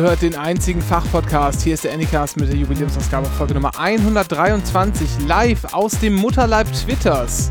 [0.00, 1.60] Ihr hört den einzigen Fachpodcast.
[1.60, 7.50] Hier ist der Anycast mit der Jubiläumsausgabe Folge Nummer 123 live aus dem Mutterleib Twitters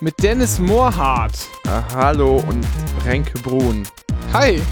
[0.00, 1.32] mit Dennis Moorhardt.
[1.66, 2.64] Ah, hallo und
[3.04, 3.82] Renke Brun.
[4.32, 4.62] Hi.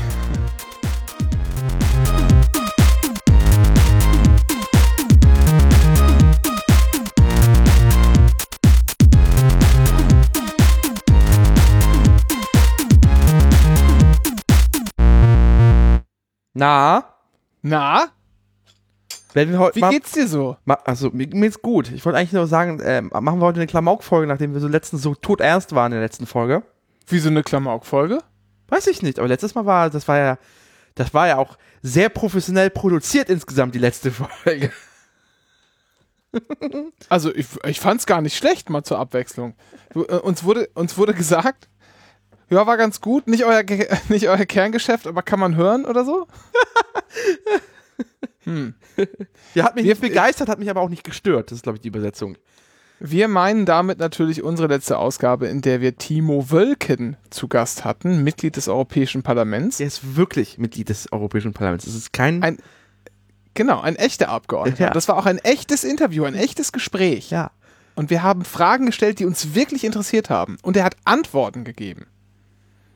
[16.60, 17.05] Na,
[17.62, 18.10] Na,
[19.32, 19.88] werden wir heute wie mal.
[19.88, 20.59] geht's dir so?
[20.66, 21.91] Ma also, mir, mir geht's gut.
[21.91, 25.01] Ich wollte eigentlich nur sagen, äh, machen wir heute eine Klamauk-Folge, nachdem wir so letztens
[25.01, 26.62] so todernst waren in der letzten Folge.
[27.07, 28.18] Wie so eine Klamauk-Folge?
[28.68, 30.38] Weiß ich nicht, aber letztes Mal war, das war ja,
[30.96, 34.71] das war ja auch sehr professionell produziert insgesamt, die letzte Folge.
[37.09, 39.54] Also ich, ich fand's gar nicht schlecht, mal zur Abwechslung.
[39.95, 41.70] Äh, uns, wurde, uns wurde gesagt,
[42.51, 43.62] ja, war ganz gut, nicht euer,
[44.09, 46.26] nicht euer Kerngeschäft, aber kann man hören oder so?
[48.45, 48.74] hm.
[49.54, 51.51] Ja, hat mich Wir- nicht begeistert, hat mich aber auch nicht gestört.
[51.51, 52.37] Das ist, glaube ich, die Übersetzung.
[53.02, 58.23] Wir meinen damit natürlich unsere letzte Ausgabe, in der wir Timo Wölken zu Gast hatten,
[58.23, 59.80] Mitglied des Europäischen Parlaments.
[59.80, 61.87] Er ist wirklich Mitglied des Europäischen Parlaments.
[61.87, 62.43] Es ist kein.
[62.43, 62.59] Ein-
[63.54, 64.84] Genau, ein echter Abgeordneter.
[64.84, 64.91] Ja.
[64.91, 67.31] Das war auch ein echtes Interview, ein echtes Gespräch.
[67.31, 67.50] ja.
[67.97, 70.56] Und wir haben Fragen gestellt, die uns wirklich interessiert haben.
[70.62, 72.06] Und er hat Antworten gegeben.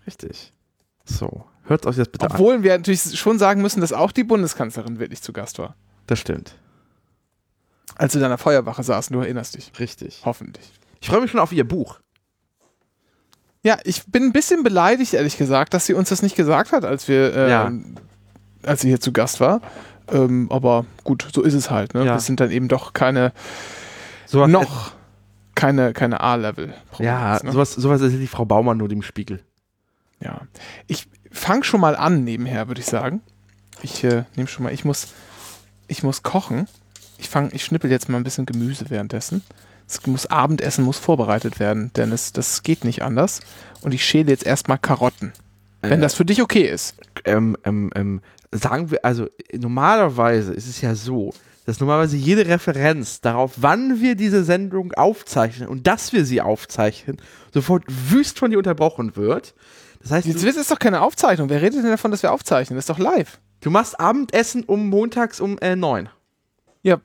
[0.06, 0.52] Richtig.
[1.05, 2.33] So, hört euch das bitte an.
[2.33, 5.74] Obwohl wir natürlich schon sagen müssen, dass auch die Bundeskanzlerin wirklich zu Gast war.
[6.06, 6.55] Das stimmt.
[7.97, 9.72] Als wir in der Feuerwache saßen, du erinnerst dich.
[9.78, 10.22] Richtig.
[10.25, 10.72] Hoffentlich.
[11.00, 12.00] Ich freue mich schon auf ihr Buch.
[13.62, 16.84] Ja, ich bin ein bisschen beleidigt, ehrlich gesagt, dass sie uns das nicht gesagt hat,
[16.84, 17.72] als wir, äh, Ja.
[18.62, 19.60] als sie hier zu Gast war.
[20.12, 21.94] Ähm, aber gut, so ist es halt.
[21.94, 22.04] Ne?
[22.04, 22.15] Ja.
[22.15, 23.32] Wir sind dann eben doch keine,
[24.26, 24.92] Sowas noch
[25.54, 26.75] keine, keine A-Level.
[26.98, 27.53] Ja, ne?
[27.53, 29.42] sowas, sowas ist die Frau Baumann nur dem Spiegel.
[30.24, 30.42] Ja.
[30.86, 33.20] Ich fange schon mal an nebenher, würde ich sagen.
[33.82, 35.08] Ich äh, nehme schon mal, ich muss,
[35.88, 36.66] ich muss kochen.
[37.18, 39.42] Ich fange, ich schnippel jetzt mal ein bisschen Gemüse währenddessen.
[39.86, 43.40] Es muss Abendessen muss vorbereitet werden, denn es, das geht nicht anders.
[43.82, 45.32] Und ich schäle jetzt erstmal Karotten.
[45.82, 46.02] Wenn Äh.
[46.02, 46.96] das für dich okay ist.
[47.24, 48.20] Ähm, ähm, ähm,
[48.50, 51.34] sagen wir, also normalerweise ist es ja so,
[51.66, 57.18] dass normalerweise jede Referenz darauf, wann wir diese Sendung aufzeichnen und dass wir sie aufzeichnen,
[57.52, 59.54] sofort wüst von dir unterbrochen wird.
[60.04, 61.48] Das heißt, Jetzt es doch keine Aufzeichnung.
[61.48, 62.76] Wer redet denn davon, dass wir aufzeichnen?
[62.76, 63.41] Das ist doch live.
[63.62, 66.10] du machst Abendessen um montags um äh, neun.
[66.82, 66.98] Ja,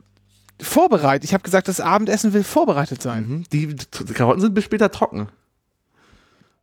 [0.62, 1.24] vorbereitet.
[1.24, 3.28] Ich habe gesagt, das Abendessen will vorbereitet sein.
[3.28, 3.44] Mhm.
[3.54, 5.30] Die, die Karotten sind bis später trocken.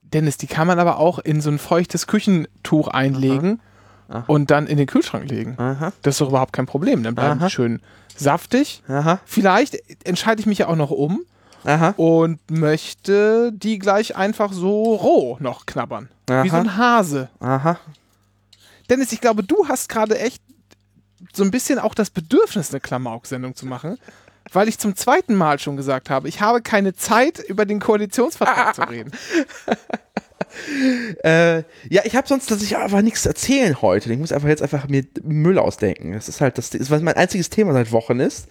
[0.02, 3.62] Dennis, die kann man aber auch in so ein feuchtes Küchentuch einlegen
[4.08, 4.24] Aha.
[4.26, 5.54] und dann in den Kühlschrank legen.
[5.58, 5.94] Aha.
[6.02, 7.02] Das ist doch überhaupt kein Problem.
[7.02, 7.46] Dann bleiben Aha.
[7.46, 7.80] die schön
[8.14, 8.82] saftig.
[8.88, 9.20] Aha.
[9.24, 11.24] Vielleicht entscheide ich mich ja auch noch um
[11.66, 11.94] Aha.
[11.96, 16.08] und möchte die gleich einfach so roh noch knabbern.
[16.28, 16.48] Wie Aha.
[16.48, 17.28] so ein Hase.
[17.40, 17.78] Aha.
[18.88, 20.42] Dennis, ich glaube, du hast gerade echt
[21.32, 23.98] so ein bisschen auch das Bedürfnis, eine Klamauk-Sendung zu machen,
[24.52, 28.74] weil ich zum zweiten Mal schon gesagt habe, ich habe keine Zeit, über den Koalitionsvertrag
[28.76, 29.10] zu reden.
[31.24, 31.58] Äh,
[31.90, 34.12] ja, ich habe sonst tatsächlich einfach nichts zu erzählen heute.
[34.12, 36.12] Ich muss einfach jetzt einfach mir Müll ausdenken.
[36.12, 38.48] Das ist halt das, das was mein einziges Thema seit Wochen ist.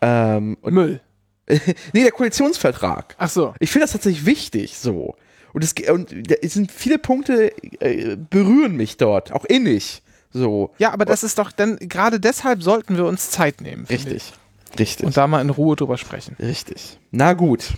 [0.00, 1.00] Ähm, und, Müll.
[1.92, 3.14] nee, der Koalitionsvertrag.
[3.18, 3.54] Ach so.
[3.60, 5.16] Ich finde das tatsächlich wichtig, so.
[5.52, 6.12] Und es und
[6.42, 10.02] es sind viele Punkte äh, berühren mich dort, auch innig.
[10.32, 10.74] So.
[10.78, 13.86] Ja, aber das ist doch dann, gerade deshalb sollten wir uns Zeit nehmen.
[13.86, 14.32] Richtig.
[14.78, 15.00] Richtig.
[15.00, 15.06] ich.
[15.06, 16.36] Und da mal in Ruhe drüber sprechen.
[16.40, 16.98] Richtig.
[17.12, 17.74] Na gut.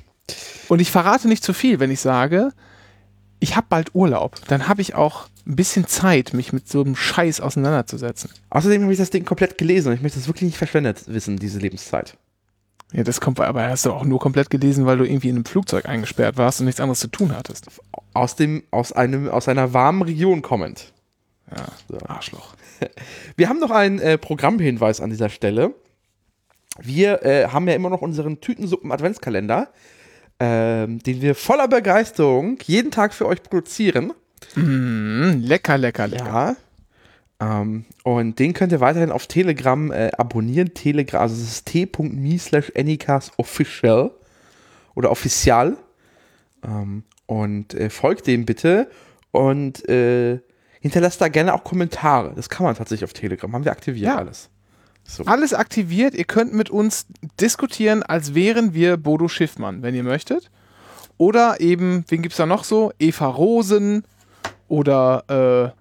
[0.69, 2.53] Und ich verrate nicht zu viel, wenn ich sage,
[3.39, 4.37] ich habe bald Urlaub.
[4.49, 8.31] Dann habe ich auch ein bisschen Zeit, mich mit so einem Scheiß auseinanderzusetzen.
[8.51, 11.39] Außerdem habe ich das Ding komplett gelesen und ich möchte das wirklich nicht verschwendet wissen,
[11.39, 12.17] diese Lebenszeit.
[12.93, 15.45] Ja, das kommt, aber hast du auch nur komplett gelesen, weil du irgendwie in einem
[15.45, 17.67] Flugzeug eingesperrt warst und nichts anderes zu tun hattest.
[18.15, 20.93] Aus dem, aus einem, aus einer warmen Region kommend.
[21.55, 21.99] Ja, So.
[22.07, 22.55] Arschloch.
[23.37, 25.75] Wir haben noch einen äh, Programmhinweis an dieser Stelle.
[26.81, 29.69] Wir äh, haben ja immer noch unseren Tütensuppen-Adventskalender,
[30.39, 34.13] ähm, den wir voller Begeisterung jeden Tag für euch produzieren.
[34.55, 36.27] Mm, lecker, lecker, lecker.
[36.27, 36.57] Ja.
[37.41, 40.73] Ähm, und den könnt ihr weiterhin auf Telegram äh, abonnieren.
[40.75, 42.73] Telegram, also es ist t.me slash
[43.37, 44.11] official
[44.95, 45.77] oder official.
[46.65, 48.89] Ähm, und äh, folgt dem bitte
[49.33, 50.39] und äh,
[50.81, 52.33] hinterlasst da gerne auch Kommentare.
[52.35, 53.53] Das kann man tatsächlich auf Telegram.
[53.53, 54.17] Haben wir aktiviert Ja.
[54.17, 54.49] alles.
[55.05, 55.25] So.
[55.25, 56.15] Alles aktiviert.
[56.15, 57.07] Ihr könnt mit uns
[57.41, 60.51] diskutieren, als wären wir Bodo Schiffmann, wenn ihr möchtet.
[61.17, 62.93] Oder eben, wen gibt's da noch so?
[62.99, 64.05] Eva Rosen
[64.69, 65.81] oder äh,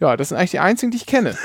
[0.00, 1.36] ja, das sind eigentlich die einzigen, die ich kenne.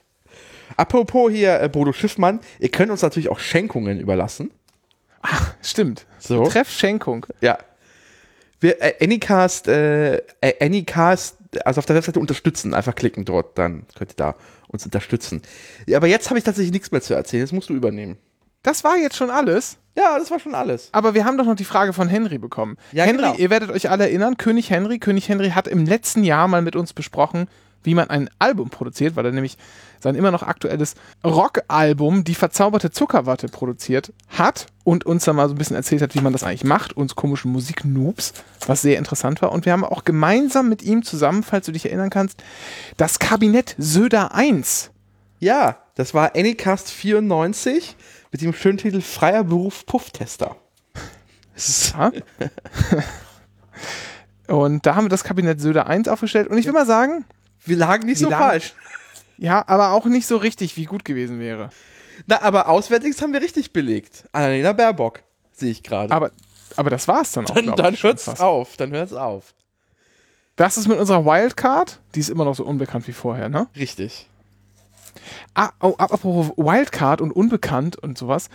[0.76, 4.50] Apropos hier, äh, Bodo Schiffmann, ihr könnt uns natürlich auch Schenkungen überlassen.
[5.62, 6.06] Stimmt.
[6.18, 6.46] So.
[6.46, 7.26] Treffschenkung.
[7.40, 7.58] Ja.
[8.60, 13.86] Wir, äh, Anycast, äh, äh, Anycast, also auf der Webseite unterstützen, einfach klicken dort, dann
[13.96, 14.34] könnt ihr da
[14.68, 15.42] uns unterstützen.
[15.86, 17.42] Ja, aber jetzt habe ich tatsächlich nichts mehr zu erzählen.
[17.42, 18.18] Jetzt musst du übernehmen.
[18.62, 19.76] Das war jetzt schon alles.
[19.96, 20.88] Ja, das war schon alles.
[20.92, 22.76] Aber wir haben doch noch die Frage von Henry bekommen.
[22.92, 23.34] Ja, Henry, genau.
[23.36, 24.98] ihr werdet euch alle erinnern, König Henry.
[24.98, 27.46] König Henry hat im letzten Jahr mal mit uns besprochen,
[27.84, 29.56] wie man ein Album produziert, weil er nämlich
[30.00, 30.94] sein immer noch aktuelles
[31.24, 36.14] Rockalbum Die verzauberte Zuckerwatte produziert hat und uns dann mal so ein bisschen erzählt hat,
[36.14, 38.34] wie man das eigentlich macht, uns komischen Musiknoobs,
[38.66, 39.52] was sehr interessant war.
[39.52, 42.42] Und wir haben auch gemeinsam mit ihm zusammen, falls du dich erinnern kannst,
[42.96, 44.90] das Kabinett Söder 1
[45.38, 47.96] Ja, das war Anycast 94
[48.30, 50.56] mit dem schönen Titel Freier Beruf Pufftester.
[51.96, 52.10] Ja.
[54.46, 56.48] Und da haben wir das Kabinett Söder 1 aufgestellt.
[56.48, 57.24] Und ich will mal sagen,
[57.64, 58.74] Wir lagen nicht Wie so lagen- falsch.
[59.38, 61.70] ja, aber auch nicht so richtig, wie gut gewesen wäre.
[62.26, 64.24] Na, aber Auswärtiges haben wir richtig belegt.
[64.32, 65.22] Annalena Baerbock,
[65.52, 66.12] sehe ich gerade.
[66.14, 66.30] Aber,
[66.76, 67.54] aber das war's dann auch.
[67.54, 68.40] Dann, dann hört's fast.
[68.40, 69.54] auf, dann hört's auf.
[70.56, 72.00] Das ist mit unserer Wildcard.
[72.14, 73.66] Die ist immer noch so unbekannt wie vorher, ne?
[73.74, 74.28] Richtig.
[75.54, 78.48] Ah, oh, apropos Wildcard und unbekannt und sowas.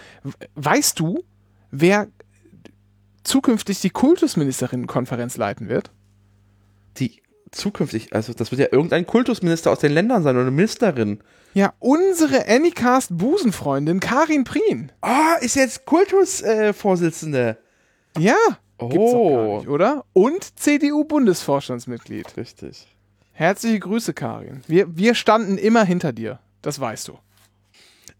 [0.55, 1.23] Weißt du,
[1.71, 2.07] wer
[3.23, 5.91] zukünftig die Kultusministerinnenkonferenz leiten wird?
[6.97, 7.21] Die
[7.51, 11.21] zukünftig, also das wird ja irgendein Kultusminister aus den Ländern sein oder eine Ministerin.
[11.53, 14.91] Ja, unsere Anycast Busenfreundin Karin Prien.
[15.01, 17.57] Ah, ist jetzt Kultusvorsitzende.
[18.17, 18.21] Äh.
[18.21, 18.37] Ja,
[18.77, 20.05] gibt's doch gar oh, nicht, oder?
[20.13, 22.37] Und CDU-Bundesvorstandsmitglied.
[22.37, 22.87] richtig.
[23.31, 24.61] Herzliche Grüße, Karin.
[24.67, 26.39] Wir, wir standen immer hinter dir.
[26.61, 27.17] Das weißt du.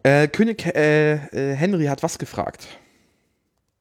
[0.04, 2.68] Äh, König äh, äh, Henry hat was gefragt.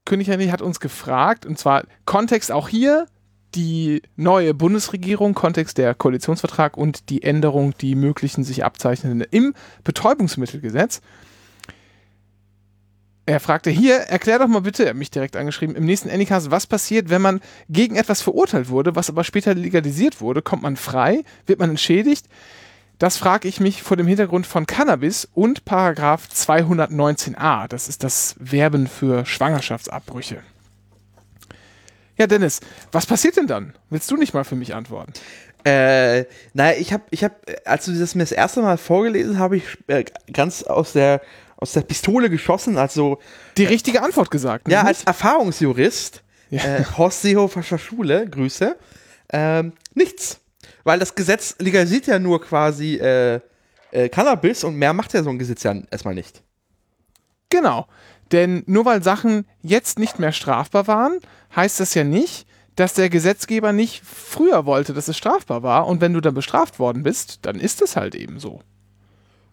[0.05, 3.07] König Henry hat uns gefragt, und zwar Kontext auch hier,
[3.55, 9.55] die neue Bundesregierung, Kontext der Koalitionsvertrag und die Änderung, die möglichen sich abzeichnenden im
[9.85, 11.01] Betäubungsmittelgesetz.
[13.27, 16.51] Er fragte hier, erklär doch mal bitte, er hat mich direkt angeschrieben, im nächsten Anycast,
[16.51, 20.41] was passiert, wenn man gegen etwas verurteilt wurde, was aber später legalisiert wurde?
[20.41, 21.25] Kommt man frei?
[21.45, 22.27] Wird man entschädigt?
[22.99, 27.69] Das frage ich mich vor dem Hintergrund von Cannabis und Paragraph 219a.
[27.69, 30.43] Das ist das Werben für Schwangerschaftsabbrüche.
[32.19, 32.61] Ja, Dennis,
[32.93, 33.75] was passiert denn dann?
[33.91, 35.13] Willst du nicht mal für mich antworten?
[35.65, 36.25] Äh,
[36.55, 37.35] naja, ich habe, ich habe,
[37.65, 41.21] als du das mir das erste Mal vorgelesen habe, ich äh, ganz aus der
[41.57, 43.19] aus der Pistole geschossen, also
[43.57, 44.69] Die richtige Antwort gesagt.
[44.69, 44.89] ja, nicht?
[44.89, 46.63] als Erfahrungsjurist, Ja.
[46.63, 48.77] äh, Horst Seehofer Schule, Grüße,
[49.33, 50.39] ähm, nichts.
[50.85, 53.41] Weil das Gesetz legalisiert ja nur quasi äh,
[53.91, 56.43] äh, Cannabis und mehr macht ja so ein Gesetz ja erstmal nicht.
[57.51, 57.87] Genau.
[58.31, 61.19] Denn nur weil Sachen jetzt nicht mehr strafbar waren,
[61.55, 62.47] heißt das ja nicht,
[62.77, 65.87] dass der Gesetzgeber nicht früher wollte, dass es strafbar war.
[65.87, 68.61] Und wenn du dann bestraft worden bist, dann ist es halt eben so.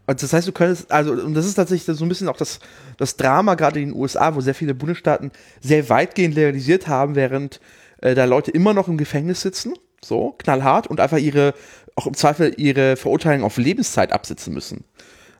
[0.05, 2.59] Und das heißt, du könntest, also, und das ist tatsächlich so ein bisschen auch das,
[2.97, 5.31] das Drama gerade in den USA, wo sehr viele Bundesstaaten
[5.61, 7.59] sehr weitgehend legalisiert haben, während
[8.01, 11.55] äh, da Leute immer noch im Gefängnis sitzen, so, knallhart, und einfach ihre,
[11.95, 14.83] auch im Zweifel ihre Verurteilung auf Lebenszeit absitzen müssen.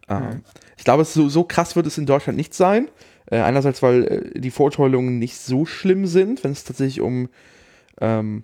[0.10, 0.42] Ähm,
[0.78, 2.90] ich glaube, so, so krass wird es in Deutschland nicht sein.
[3.28, 4.04] Äh, einerseits, weil
[4.36, 7.30] äh, die Verurteilungen nicht so schlimm sind, wenn es tatsächlich um
[8.00, 8.44] ähm,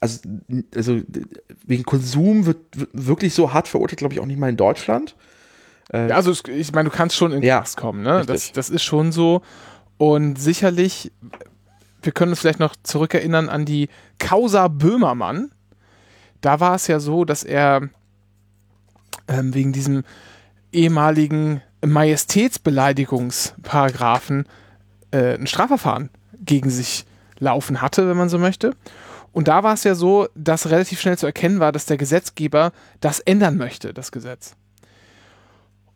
[0.00, 0.20] also,
[0.74, 1.00] also
[1.66, 2.58] wegen Konsum wird,
[2.92, 5.16] wirklich so hart verurteilt, glaube ich, auch nicht mal in Deutschland.
[5.92, 8.24] Ja, also ich meine, du kannst schon in Ja, Knast kommen, ne?
[8.24, 9.42] Das, das ist schon so.
[9.98, 11.10] Und sicherlich,
[12.00, 13.88] wir können uns vielleicht noch zurückerinnern an die
[14.18, 15.50] Causa Böhmermann.
[16.40, 17.88] Da war es ja so, dass er
[19.26, 20.04] ähm, wegen diesem
[20.72, 24.46] ehemaligen Majestätsbeleidigungsparagraphen
[25.10, 26.08] äh, ein Strafverfahren
[26.38, 27.04] gegen sich
[27.38, 28.76] laufen hatte, wenn man so möchte.
[29.32, 32.72] Und da war es ja so, dass relativ schnell zu erkennen war, dass der Gesetzgeber
[33.00, 34.56] das ändern möchte, das Gesetz.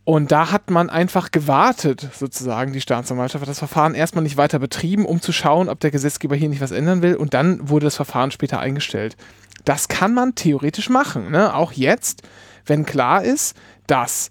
[0.05, 4.59] Und da hat man einfach gewartet, sozusagen, die Staatsanwaltschaft hat das Verfahren erstmal nicht weiter
[4.59, 7.17] betrieben, um zu schauen, ob der Gesetzgeber hier nicht was ändern will.
[7.17, 9.17] Und dann wurde das Verfahren später eingestellt.
[9.65, 11.31] Das kann man theoretisch machen.
[11.31, 11.55] Ne?
[11.55, 12.23] Auch jetzt,
[12.67, 14.31] wenn klar ist, dass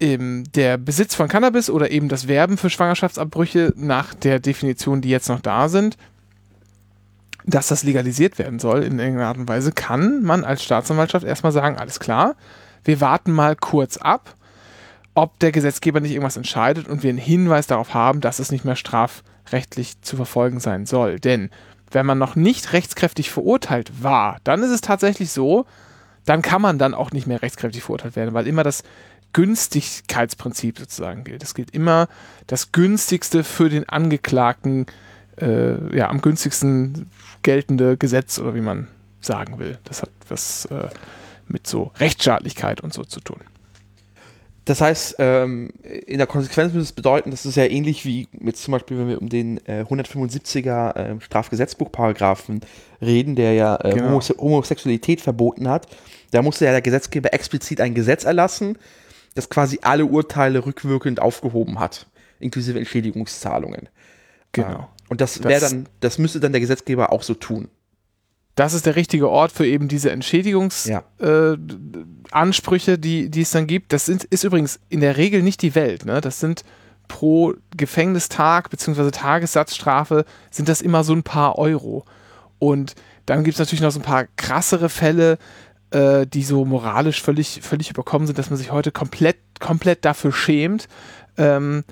[0.00, 5.28] der Besitz von Cannabis oder eben das Werben für Schwangerschaftsabbrüche nach der Definition, die jetzt
[5.28, 5.96] noch da sind,
[7.46, 11.52] dass das legalisiert werden soll in irgendeiner Art und Weise, kann man als Staatsanwaltschaft erstmal
[11.52, 12.34] sagen, alles klar,
[12.84, 14.34] wir warten mal kurz ab,
[15.14, 18.64] ob der Gesetzgeber nicht irgendwas entscheidet und wir einen Hinweis darauf haben, dass es nicht
[18.64, 21.18] mehr strafrechtlich zu verfolgen sein soll.
[21.18, 21.50] Denn
[21.90, 25.64] wenn man noch nicht rechtskräftig verurteilt war, dann ist es tatsächlich so,
[26.26, 28.82] dann kann man dann auch nicht mehr rechtskräftig verurteilt werden, weil immer das
[29.36, 31.42] Günstigkeitsprinzip sozusagen gilt.
[31.42, 32.08] Es gilt immer
[32.46, 34.86] das günstigste für den Angeklagten,
[35.38, 37.10] äh, ja, am günstigsten
[37.42, 38.88] geltende Gesetz oder wie man
[39.20, 39.76] sagen will.
[39.84, 40.88] Das hat was äh,
[41.48, 43.40] mit so Rechtsstaatlichkeit und so zu tun.
[44.64, 48.62] Das heißt, ähm, in der Konsequenz würde es bedeuten, das ist ja ähnlich wie jetzt
[48.62, 52.62] zum Beispiel, wenn wir um den äh, 175er äh, Strafgesetzbuchparagraphen
[53.02, 54.06] reden, der ja äh, Genau.
[54.06, 55.88] Homose Homosexualität verboten hat.
[56.30, 58.78] Da musste ja der Gesetzgeber explizit ein Gesetz erlassen,
[59.36, 62.06] das quasi alle Urteile rückwirkend aufgehoben hat,
[62.40, 63.88] inklusive Entschädigungszahlungen.
[64.52, 64.88] Genau.
[65.08, 67.68] Und das wäre dann, das müsste dann der Gesetzgeber auch so tun.
[68.56, 72.94] Das ist der richtige Ort für eben diese Entschädigungsansprüche, Ja.
[72.94, 73.92] äh, die, die es dann gibt.
[73.92, 76.06] Das sind, ist übrigens in der Regel nicht die Welt.
[76.06, 76.20] Ne?
[76.22, 76.64] Das sind
[77.06, 79.10] pro Gefängnistag bzw.
[79.10, 82.04] Tagessatzstrafe sind das immer so ein paar Euro.
[82.58, 82.94] Und
[83.26, 85.36] dann gibt es natürlich noch so ein paar krassere Fälle,
[85.90, 90.32] äh, die so moralisch völlig, völlig überkommen sind, dass man sich heute komplett, komplett dafür
[90.32, 90.88] schämt.
[91.36, 91.84] Ähm,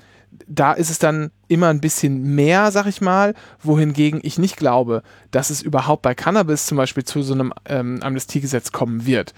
[0.47, 5.01] da ist es dann immer ein bisschen mehr, sag ich mal, wohingegen ich nicht glaube,
[5.31, 9.33] dass es überhaupt bei Cannabis zum Beispiel zu so einem ähm, Amnestiegesetz kommen wird.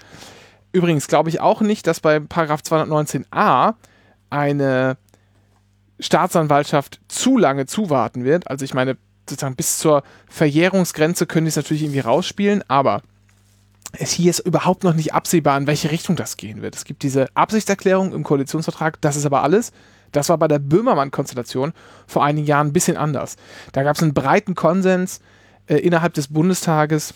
[0.72, 3.74] Übrigens glaube ich auch nicht, dass bei Paragraph 219a
[4.30, 4.96] eine
[6.00, 8.50] Staatsanwaltschaft zu lange zuwarten wird.
[8.50, 8.96] Also ich meine,
[9.28, 13.02] sozusagen bis zur Verjährungsgrenze können die es natürlich irgendwie rausspielen, aber
[13.92, 16.76] es hier ist überhaupt noch nicht absehbar, in welche Richtung das gehen wird.
[16.76, 19.72] Es gibt diese Absichtserklärung im Koalitionsvertrag, das ist aber alles.
[20.12, 21.72] Das war bei der Böhmermann-Konstellation
[22.06, 23.36] vor einigen Jahren ein bisschen anders.
[23.72, 25.20] Da gab es einen breiten Konsens
[25.66, 27.14] äh, innerhalb des Bundestages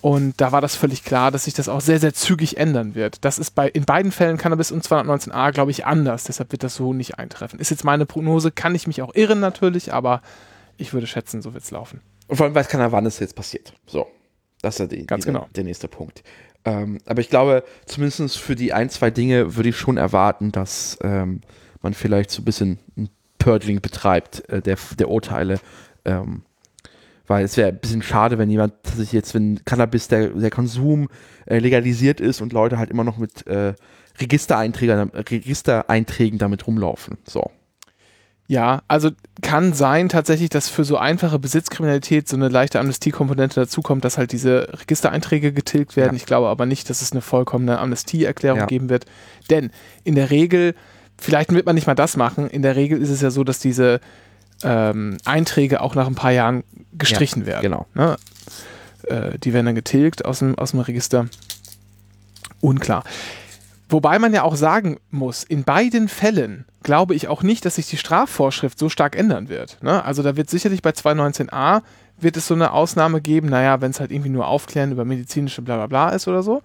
[0.00, 3.24] und da war das völlig klar, dass sich das auch sehr, sehr zügig ändern wird.
[3.24, 6.24] Das ist bei in beiden Fällen Cannabis und 219a, glaube ich, anders.
[6.24, 7.60] Deshalb wird das so nicht eintreffen.
[7.60, 10.22] Ist jetzt meine Prognose, kann ich mich auch irren natürlich, aber
[10.78, 12.00] ich würde schätzen, so wird es laufen.
[12.28, 13.74] Und vor allem weiß keiner, wann es jetzt passiert.
[13.86, 14.06] So.
[14.62, 15.48] Das ist ja die, Ganz die, genau.
[15.54, 16.22] der nächste Punkt.
[16.64, 20.98] Ähm, aber ich glaube, zumindest für die ein, zwei Dinge würde ich schon erwarten, dass
[21.02, 21.40] ähm,
[21.80, 25.58] man vielleicht so ein bisschen ein Purging betreibt äh, der, der Urteile.
[26.04, 26.42] Ähm,
[27.26, 31.08] weil es wäre ein bisschen schade, wenn jemand sich jetzt, wenn Cannabis, der, der Konsum
[31.46, 33.74] äh, legalisiert ist und Leute halt immer noch mit äh,
[34.20, 37.18] Registereinträgen, Registereinträgen damit rumlaufen.
[37.24, 37.50] So.
[38.50, 39.10] Ja, also
[39.42, 44.32] kann sein tatsächlich, dass für so einfache Besitzkriminalität so eine leichte Amnestiekomponente dazukommt, dass halt
[44.32, 46.14] diese Registereinträge getilgt werden.
[46.14, 46.16] Ja.
[46.16, 48.66] Ich glaube aber nicht, dass es eine vollkommene Amnestieerklärung Ja.
[48.66, 49.06] geben wird.
[49.50, 49.70] Denn
[50.02, 50.74] in der Regel,
[51.16, 53.60] vielleicht wird man nicht mal das machen, in der Regel ist es ja so, dass
[53.60, 54.00] diese
[54.64, 56.64] ähm, Einträge auch nach ein paar Jahren
[56.98, 57.62] gestrichen werden.
[57.62, 57.86] Genau.
[57.94, 58.16] Ne?
[59.04, 61.26] Äh, die werden dann getilgt aus dem, aus dem Register.
[62.60, 63.04] Unklar.
[63.90, 67.88] Wobei man ja auch sagen muss, in beiden Fällen glaube ich auch nicht, dass sich
[67.88, 69.78] die Strafvorschrift so stark ändern wird.
[69.82, 70.04] Ne?
[70.04, 71.82] Also da wird sicherlich bei 219a
[72.18, 75.62] wird es so eine Ausnahme geben, naja, wenn es halt irgendwie nur Aufklären über medizinische
[75.62, 76.62] Blablabla ist oder so.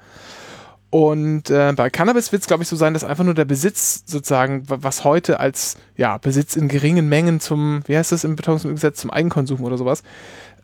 [0.91, 4.03] Und äh, bei Cannabis wird es, glaube ich, so sein, dass einfach nur der Besitz
[4.05, 8.35] sozusagen, wa- was heute als ja, Besitz in geringen Mengen zum, wie heißt das im
[8.35, 10.03] Betäubungsmittelgesetz, zum Eigenkonsum oder sowas,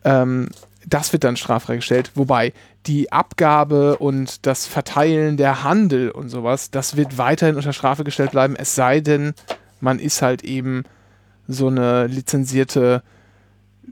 [0.05, 0.49] ähm,
[0.85, 2.11] das wird dann straffrei gestellt.
[2.15, 2.53] Wobei
[2.87, 8.31] die Abgabe und das Verteilen der Handel und sowas, das wird weiterhin unter Strafe gestellt
[8.31, 9.33] bleiben, es sei denn,
[9.79, 10.83] man ist halt eben
[11.47, 13.03] so eine lizenzierte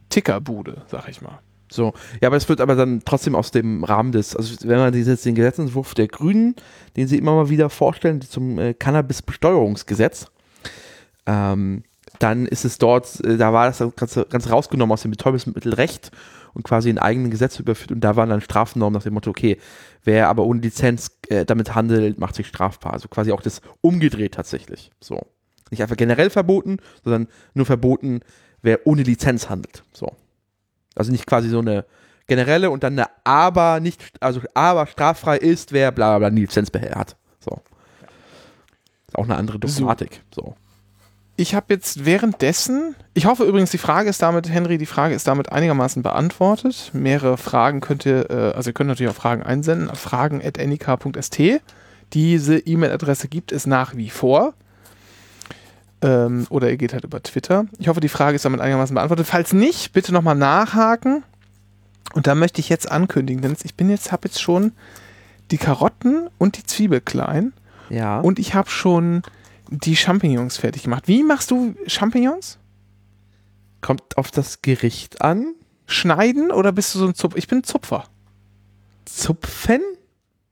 [0.09, 1.39] Tickerbude, sag ich mal.
[1.71, 4.91] So, ja, aber es wird aber dann trotzdem aus dem Rahmen des, also wenn man
[4.91, 6.55] dieses, den Gesetzentwurf der Grünen,
[6.97, 10.31] den sie immer mal wieder vorstellen, zum äh, Cannabis-Besteuerungsgesetz,
[11.27, 11.83] ähm,
[12.17, 16.11] dann ist es dort, äh, da war das ganz, ganz rausgenommen aus dem Betäubungsmittelrecht
[16.53, 19.57] und quasi in eigenen Gesetz überführt und da waren dann Strafnormen nach dem Motto, okay,
[20.03, 22.93] wer aber ohne Lizenz äh, damit handelt, macht sich strafbar.
[22.93, 24.91] Also quasi auch das umgedreht tatsächlich.
[24.99, 25.21] So.
[25.71, 28.21] Nicht einfach generell verboten, sondern nur verboten,
[28.61, 29.83] wer ohne Lizenz handelt.
[29.93, 30.11] So.
[30.95, 31.85] Also nicht quasi so eine
[32.27, 36.41] generelle und dann eine aber nicht, also aber straffrei ist, wer bla bla bla die
[36.41, 37.17] Lizenz hat.
[37.39, 37.61] So.
[39.07, 40.21] Ist auch eine andere Dogmatik.
[40.33, 40.55] So.
[41.39, 45.25] Ich habe jetzt währenddessen, ich hoffe übrigens, die Frage ist damit, Henry, die Frage ist
[45.25, 46.91] damit einigermaßen beantwortet.
[46.91, 51.39] Mehrere Fragen könnt ihr, äh, also ihr könnt natürlich auch Fragen einsenden, fragen.nik.st.
[52.11, 54.53] Diese E-Mail-Adresse gibt es nach wie vor.
[56.01, 57.67] Ähm, oder ihr geht halt über Twitter.
[57.77, 59.25] Ich hoffe, die Frage ist damit einigermaßen beantwortet.
[59.25, 61.23] Falls nicht, bitte nochmal nachhaken.
[62.15, 64.73] Und da möchte ich jetzt ankündigen, denn ich bin jetzt, habe jetzt schon
[65.51, 67.53] die Karotten und die Zwiebel klein.
[67.89, 68.19] Ja.
[68.19, 69.21] Und ich habe schon
[69.69, 71.07] die Champignons fertig gemacht.
[71.07, 72.59] Wie machst du Champignons?
[73.81, 75.55] kommt auf das Gericht an.
[75.85, 77.37] Schneiden oder bist du so ein Zupfer?
[77.37, 78.05] Ich bin ein Zupfer.
[79.05, 79.81] Zupfen?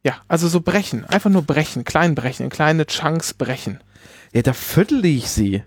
[0.04, 1.06] Ja, also so brechen.
[1.06, 1.84] Einfach nur brechen.
[1.84, 2.44] Klein brechen.
[2.44, 3.80] In kleine Chunks brechen.
[4.34, 5.64] Ja, da viertel ich sie.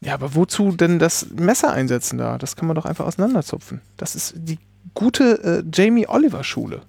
[0.00, 2.38] Ja, aber wozu denn das Messer einsetzen da?
[2.38, 3.80] Das kann man doch einfach auseinanderzupfen.
[3.96, 4.58] Das ist die
[4.94, 6.82] gute äh, Jamie Oliver Schule.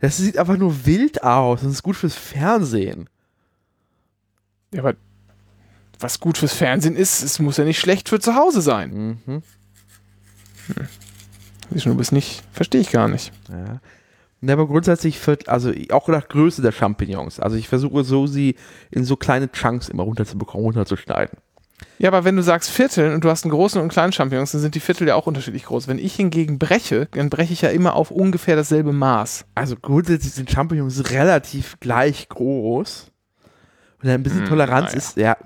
[0.00, 1.60] Das sieht einfach nur wild aus.
[1.60, 3.08] Das ist gut fürs Fernsehen.
[4.72, 4.94] Ja, aber
[5.98, 9.20] was gut fürs Fernsehen ist, es muss ja nicht schlecht für zu Hause sein.
[9.26, 9.42] Mhm.
[11.70, 13.32] Siehst du, du bist nicht, verstehe ich gar nicht.
[13.48, 13.80] Ja.
[14.42, 17.40] Ne, aber grundsätzlich, viert, also auch nach Größe der Champignons.
[17.40, 18.56] Also ich versuche so, sie
[18.90, 21.38] in so kleine Chunks immer runterzubekommen, runterzuschneiden.
[21.98, 24.52] Ja, aber wenn du sagst Vierteln und du hast einen großen und einen kleinen Champignons,
[24.52, 25.88] dann sind die Viertel ja auch unterschiedlich groß.
[25.88, 29.44] Wenn ich hingegen breche, dann breche ich ja immer auf ungefähr dasselbe Maß.
[29.54, 33.09] Also grundsätzlich sind Champignons relativ gleich groß.
[34.02, 34.98] Und ein bisschen Hm, Toleranz naja.
[34.98, 35.36] ist, ja.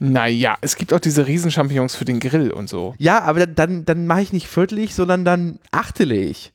[0.00, 2.94] Naja, es gibt auch diese Riesen-Champignons für den Grill und so.
[2.98, 6.52] Ja, aber dann, dann, dann mache ich nicht viertelig, sondern dann achtelig.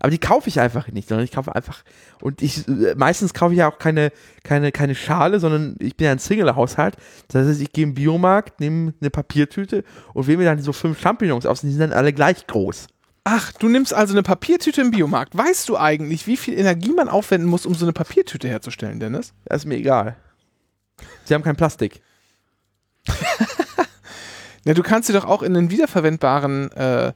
[0.00, 1.84] Aber die kaufe ich einfach nicht, sondern ich kaufe einfach.
[2.20, 4.10] Und ich äh, meistens kaufe ich ja auch keine,
[4.42, 6.96] keine, keine Schale, sondern ich bin ja ein Single-Haushalt.
[7.28, 11.00] Das heißt, ich gehe im Biomarkt, nehme eine Papiertüte und wähle mir dann so fünf
[11.00, 12.88] Champignons aus und die sind dann alle gleich groß.
[13.24, 15.38] Ach, du nimmst also eine Papiertüte im Biomarkt.
[15.38, 19.32] Weißt du eigentlich, wie viel Energie man aufwenden muss, um so eine Papiertüte herzustellen, Dennis?
[19.44, 20.16] Das ist mir egal.
[21.24, 22.02] Sie haben kein Plastik.
[24.64, 27.12] Na, du kannst sie doch auch in einen wiederverwendbaren äh,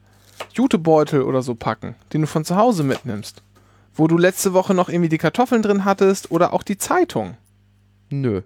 [0.53, 3.43] Jutebeutel oder so packen, den du von zu Hause mitnimmst.
[3.93, 7.37] Wo du letzte Woche noch irgendwie die Kartoffeln drin hattest oder auch die Zeitung.
[8.09, 8.41] Nö.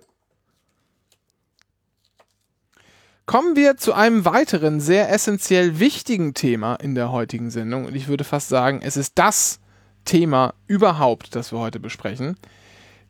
[3.26, 7.86] Kommen wir zu einem weiteren sehr essentiell wichtigen Thema in der heutigen Sendung.
[7.86, 9.60] Und ich würde fast sagen, es ist das
[10.06, 12.36] Thema überhaupt, das wir heute besprechen.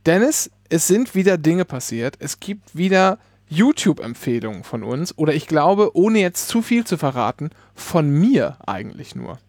[0.05, 2.15] Dennis, es sind wieder Dinge passiert.
[2.19, 5.17] Es gibt wieder YouTube-Empfehlungen von uns.
[5.17, 9.39] Oder ich glaube, ohne jetzt zu viel zu verraten, von mir eigentlich nur.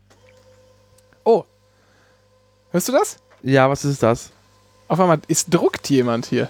[1.25, 1.45] Oh.
[2.73, 3.19] Hörst du das?
[3.43, 4.31] Ja, was ist das?
[4.89, 6.49] Auf einmal, es druckt jemand hier.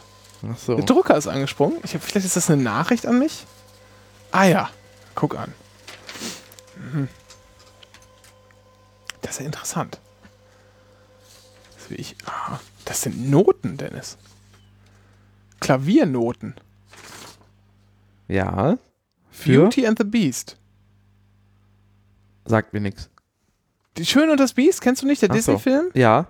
[0.51, 0.75] Ach so.
[0.77, 1.79] Der Drucker ist angesprungen.
[1.85, 3.47] Ich hab, vielleicht ist das eine Nachricht an mich.
[4.31, 4.71] Ah ja,
[5.15, 5.53] guck an.
[6.77, 7.09] Mhm.
[9.21, 10.01] Das ist ja interessant.
[11.77, 14.17] Das, will ich, ah, das sind Noten, Dennis.
[15.63, 16.55] Klaviernoten.
[18.29, 18.79] Ja.
[19.31, 19.61] Für?
[19.63, 20.57] Beauty and the Beast.
[22.45, 23.09] Sagt mir nichts.
[23.97, 25.35] Die Schön und das Beast, kennst du nicht, der so.
[25.35, 25.91] Disney-Film?
[25.95, 26.27] Ja.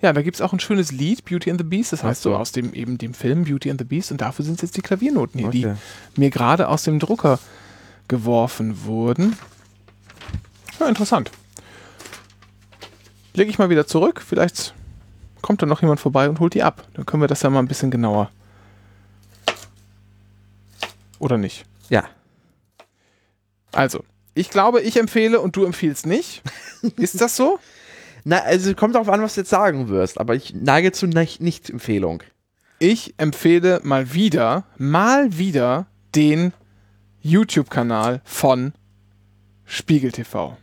[0.00, 1.92] Ja, da gibt es auch ein schönes Lied, Beauty and the Beast.
[1.92, 2.30] Das Ach heißt so.
[2.30, 4.76] so aus dem eben dem Film Beauty and the Beast und dafür sind es jetzt
[4.76, 5.76] die Klaviernoten hier, Okay.
[6.16, 7.38] die mir gerade aus dem Drucker
[8.08, 9.36] geworfen wurden.
[10.78, 11.30] Ja, interessant.
[13.34, 14.22] Lege ich mal wieder zurück.
[14.26, 14.74] Vielleicht
[15.42, 16.86] kommt dann noch jemand vorbei und holt die ab.
[16.94, 18.30] Dann können wir das ja mal ein bisschen genauer.
[21.24, 21.64] Oder nicht?
[21.88, 22.04] Ja.
[23.72, 26.42] Also, ich glaube, ich empfehle und du empfiehlst nicht.
[26.96, 27.58] Ist das so?
[28.24, 31.40] Na, also kommt darauf an, was du jetzt sagen wirst, aber ich neige zu nicht-
[31.40, 32.22] Nicht-Empfehlung.
[32.78, 36.52] Ich empfehle mal wieder, mal wieder den
[37.22, 38.74] YouTube-Kanal von
[39.64, 40.58] Spiegel TV.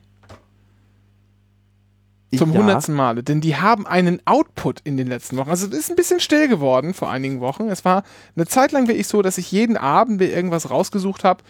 [2.38, 2.60] Zum ja.
[2.60, 3.24] hundertsten Male.
[3.24, 5.50] Denn die haben einen Output in den letzten Wochen.
[5.50, 7.68] Also es ist ein bisschen still geworden vor einigen Wochen.
[7.68, 8.04] Es war
[8.36, 11.44] eine Zeit lang wirklich so, dass ich jeden Abend mir irgendwas rausgesucht habe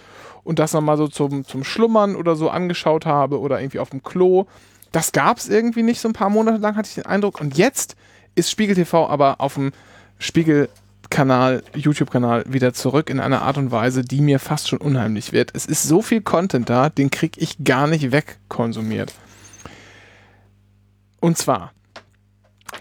[0.44, 4.02] und das nochmal so zum, zum Schlummern oder so angeschaut habe oder irgendwie auf dem
[4.02, 4.46] Klo.
[4.91, 7.39] Das gab es irgendwie nicht so ein paar Monate lang, hatte ich den Eindruck.
[7.39, 7.96] Und jetzt
[8.36, 9.72] ist Spiegel TV aber auf dem
[10.20, 15.52] Spiegel-Kanal, YouTube-Kanal wieder zurück in einer Art und Weise, die mir fast schon unheimlich wird.
[15.54, 19.13] Es ist so viel Content da, den kriege ich gar nicht wegkonsumiert.
[21.22, 21.72] Und zwar,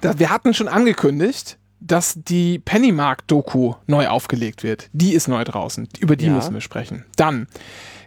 [0.01, 4.91] da, wir hatten schon angekündigt, dass die Pennymark-Doku neu aufgelegt wird.
[4.93, 5.89] Die ist neu draußen.
[6.01, 6.33] Über die Ja.
[6.33, 7.05] müssen wir sprechen.
[7.17, 7.47] Dann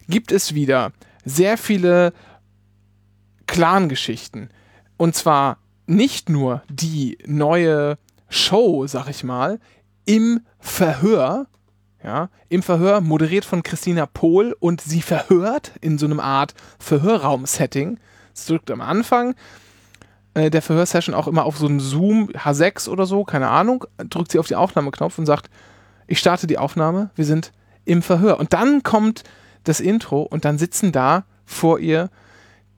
[0.07, 0.91] gibt es wieder
[1.25, 2.13] sehr viele
[3.47, 4.49] Clan-Geschichten.
[4.97, 7.97] Und zwar nicht nur die neue
[8.29, 9.59] Show, sag ich mal,
[10.05, 11.47] im Verhör.
[12.03, 17.97] Ja, im Verhör, moderiert von Christina Pohl und sie verhört in so einem Art Verhörraum-Setting.
[18.35, 19.35] Es drückt am Anfang
[20.33, 24.31] äh, der Verhörsession auch immer auf so einen Zoom H6 oder so, keine Ahnung, drückt
[24.31, 25.49] sie auf den Aufnahmeknopf und sagt,
[26.07, 27.51] ich starte die Aufnahme, wir sind
[27.85, 28.39] im Verhör.
[28.39, 29.23] Und dann kommt
[29.63, 32.09] das Intro und dann sitzen da vor ihr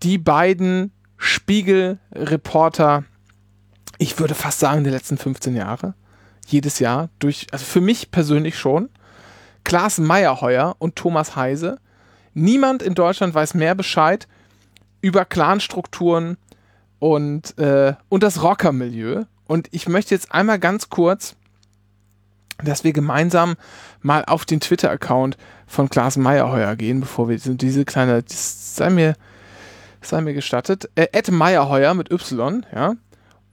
[0.04, 3.04] die beiden Spiegel-Reporter,
[3.98, 5.94] ich würde fast sagen, der letzten 15 Jahre.
[6.46, 8.90] Jedes Jahr durch, also für mich persönlich schon.
[9.64, 11.80] Klaas Meyerheuer und Thomas Heise.
[12.34, 14.28] Niemand in Deutschland weiß mehr Bescheid
[15.02, 16.38] über Clanstrukturen
[17.06, 19.26] und, äh, und das Rockermilieu.
[19.46, 21.36] Und ich möchte jetzt einmal ganz kurz,
[22.64, 23.58] dass wir gemeinsam
[24.02, 25.38] mal auf den Twitter-Account
[25.68, 29.14] von Klaas Meyerheuer gehen, bevor wir diese- kleine, das sei mir,
[30.02, 32.96] sei mir gestattet, äh, Ed Meyerheuer mit Y, ja.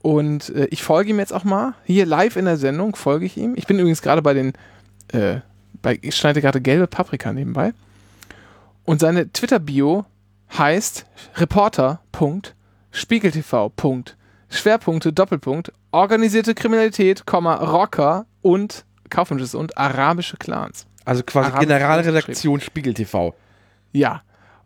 [0.01, 1.75] Und äh, ich folge ihm jetzt auch mal.
[1.83, 3.53] Hier live in der Sendung folge ich ihm.
[3.55, 4.53] Ich bin übrigens gerade bei den,
[5.09, 5.41] äh,
[5.83, 7.73] bei, ich schneide gerade gelbe Paprika nebenbei.
[8.83, 10.05] Und seine Twitter-Bio
[10.57, 11.05] heißt
[12.93, 13.71] Reporter.spiegeltv.
[14.49, 20.85] Schwerpunkte, Doppelpunkt, organisierte Kriminalität, Rocker und kaufmännisches und arabische Clans.
[21.05, 23.35] Also quasi Generalredaktion Spiegel TV.
[23.93, 24.21] Ja.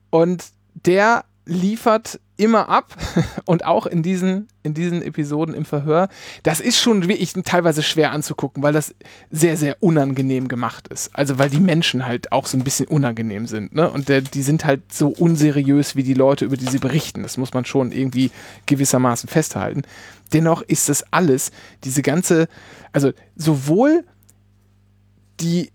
[0.10, 2.96] Und der liefert immer ab
[3.46, 6.10] und auch in diesen, in diesen Episoden im Verhör.
[6.44, 8.94] Das ist schon wirklich teilweise schwer anzugucken, weil das
[9.32, 11.10] sehr, sehr unangenehm gemacht ist.
[11.16, 13.74] Also weil die Menschen halt auch so ein bisschen unangenehm sind.
[13.74, 13.90] Ne?
[13.90, 17.24] Und der, die sind halt so unseriös wie die Leute, über die sie berichten.
[17.24, 18.32] Das muss man schon irgendwie
[18.68, 19.82] gewissermaßen festhalten.
[20.34, 21.52] Dennoch ist das alles,
[21.84, 22.48] diese ganze,
[22.92, 24.04] also sowohl
[25.40, 25.72] die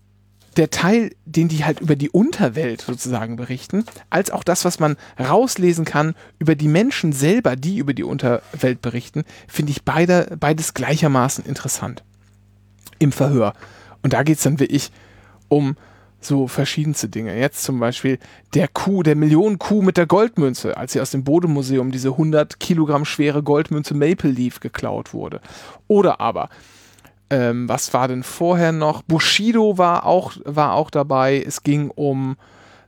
[0.53, 4.97] der Teil, den die halt über die Unterwelt sozusagen berichten, als auch das, was man
[5.19, 10.73] rauslesen kann über die Menschen selber, die über die Unterwelt berichten, finde ich beide, beides
[10.73, 12.03] gleichermaßen interessant
[12.99, 13.53] im Verhör.
[14.01, 14.91] Und da geht es dann wirklich
[15.47, 15.75] um
[16.25, 17.37] so verschiedenste Dinge.
[17.37, 18.17] Jetzt zum Beispiel
[18.53, 23.05] der Kuh, der Millionenkuh mit der Goldmünze, als sie aus dem Bodemuseum diese 100 Kilogramm
[23.05, 25.41] schwere Goldmünze Maple Leaf geklaut wurde.
[25.87, 26.49] Oder aber
[27.33, 29.01] ähm, was war denn vorher noch?
[29.01, 31.41] Bushido war auch, war auch dabei.
[31.41, 32.35] Es ging um,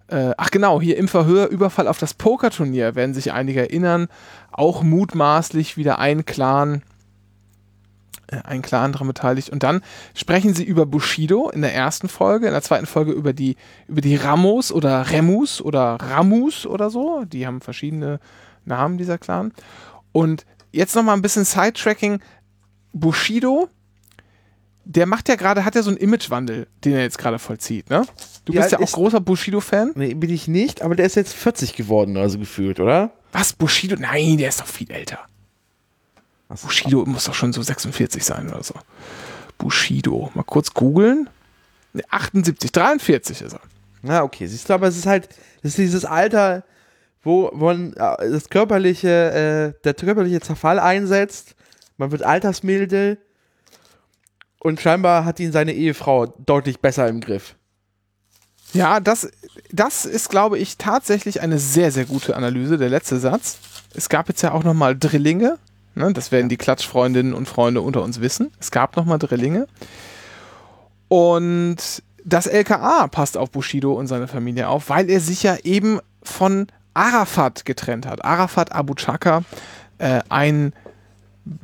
[0.08, 4.08] äh, ach genau, hier im Verhör Überfall auf das Pokerturnier, werden sich einige erinnern.
[4.52, 6.84] Auch mutmaßlich wieder ein Clan,
[8.28, 9.50] äh, ein Clan daran beteiligt.
[9.50, 9.82] Und dann
[10.14, 13.56] sprechen sie über Bushido in der ersten Folge, in der zweiten Folge über die,
[13.88, 17.26] über die Ramos oder Remus oder Ramus oder so.
[17.26, 18.20] Die haben verschiedene
[18.64, 19.54] Namen, dieser Clan.
[20.12, 22.20] Und jetzt nochmal ein bisschen Sidetracking.
[22.94, 23.70] Bushido
[24.86, 28.06] der macht ja gerade, hat ja so einen Imagewandel, den er jetzt gerade vollzieht, ne?
[28.46, 29.92] Du Ja, bist ja auch großer Bushido-Fan.
[29.96, 33.12] Nee, bin ich nicht, aber der ist jetzt 40 geworden, also gefühlt, oder?
[33.32, 33.96] Was, Bushido?
[34.00, 35.20] Nein, der ist doch viel älter.
[36.54, 36.68] So.
[36.68, 38.76] Bushido muss doch schon so 46 sein oder so.
[39.58, 40.30] Bushido.
[40.36, 41.28] Mal kurz googeln.
[41.94, 43.62] Ne, 78, 43 ist er.
[44.04, 45.30] Na, okay, siehst du, aber es ist halt,
[45.64, 46.64] das ist dieses Alter,
[47.24, 51.56] wo man äh, das körperliche, äh, der körperliche Zerfall einsetzt,
[51.98, 53.18] man wird altersmilde
[54.60, 57.56] und scheinbar hat ihn seine Ehefrau deutlich besser im Griff.
[58.74, 59.30] Ja, das,
[59.72, 63.58] das ist, glaube ich, tatsächlich eine sehr, sehr gute Analyse, der letzte Satz.
[63.94, 65.58] Es gab jetzt ja auch nochmal Drillinge.
[65.96, 66.12] Ne?
[66.12, 68.52] Das werden die Klatschfreundinnen und Freunde unter uns wissen.
[68.60, 69.68] Es gab nochmal Drillinge.
[71.08, 71.78] Und
[72.26, 76.68] das LKA passt auf Bushido und seine Familie auf, weil er sich ja eben von
[76.94, 78.26] Arafat getrennt hat.
[78.26, 79.44] Arafat Abu Chaka,
[80.00, 80.74] äh, ein,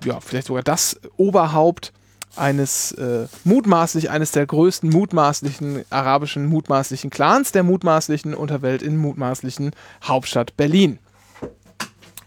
[0.06, 1.91] ja, vielleicht sogar das Oberhaupt
[2.36, 9.72] eines äh, mutmaßlich eines der größten mutmaßlichen arabischen mutmaßlichen Clans der mutmaßlichen Unterwelt in mutmaßlichen
[10.04, 11.00] Hauptstadt Berlin.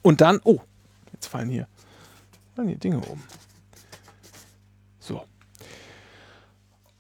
[0.03, 0.61] Und dann, oh,
[1.13, 1.67] jetzt fallen hier,
[2.55, 3.23] fallen hier Dinge um.
[4.99, 5.23] So.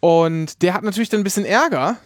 [0.00, 1.98] Und der hat natürlich dann ein bisschen Ärger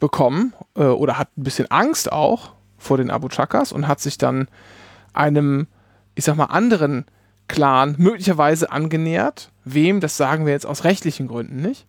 [0.00, 4.18] bekommen äh, oder hat ein bisschen Angst auch vor den Abu Chakas und hat sich
[4.18, 4.48] dann
[5.12, 5.66] einem,
[6.14, 7.06] ich sag mal, anderen
[7.48, 9.50] Clan möglicherweise angenähert.
[9.64, 11.86] Wem, das sagen wir jetzt aus rechtlichen Gründen nicht.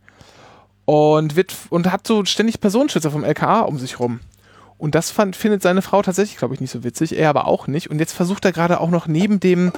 [0.86, 4.20] Und, wird, und hat so ständig Personenschützer vom LKA um sich rum.
[4.78, 7.18] Und das fand, findet seine Frau tatsächlich, glaube ich, nicht so witzig.
[7.18, 7.89] Er aber auch nicht.
[7.89, 9.72] Und jetzt versucht er gerade auch noch neben dem,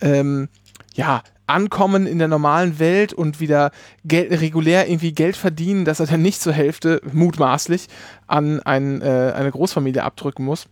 [0.00, 0.48] ähm,
[0.94, 3.70] ja, Ankommen in der normalen Welt und wieder
[4.04, 7.88] Geld, regulär irgendwie Geld verdienen, dass er dann nicht zur Hälfte, mutmaßlich,
[8.26, 10.68] an ein, äh, eine Großfamilie abdrücken muss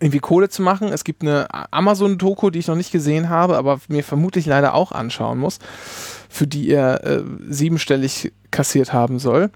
[0.00, 0.88] irgendwie Kohle zu machen.
[0.88, 4.92] Es gibt eine Amazon-Doku, die ich noch nicht gesehen habe, aber mir vermutlich leider auch
[4.92, 5.58] anschauen muss,
[6.28, 9.50] für die er äh, siebenstellig kassiert haben soll.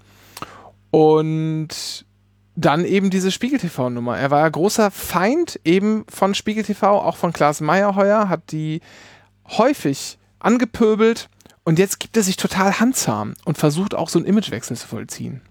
[0.89, 2.05] Und
[2.55, 4.17] dann eben diese Spiegel-TV-Nummer.
[4.17, 8.81] Er war ja großer Feind eben von Spiegel-TV, auch von Klaas Meyerheuer, hat die
[9.47, 11.29] häufig angepöbelt
[11.63, 15.41] und jetzt gibt er sich total handzahm und versucht auch so einen Imagewechsel zu vollziehen.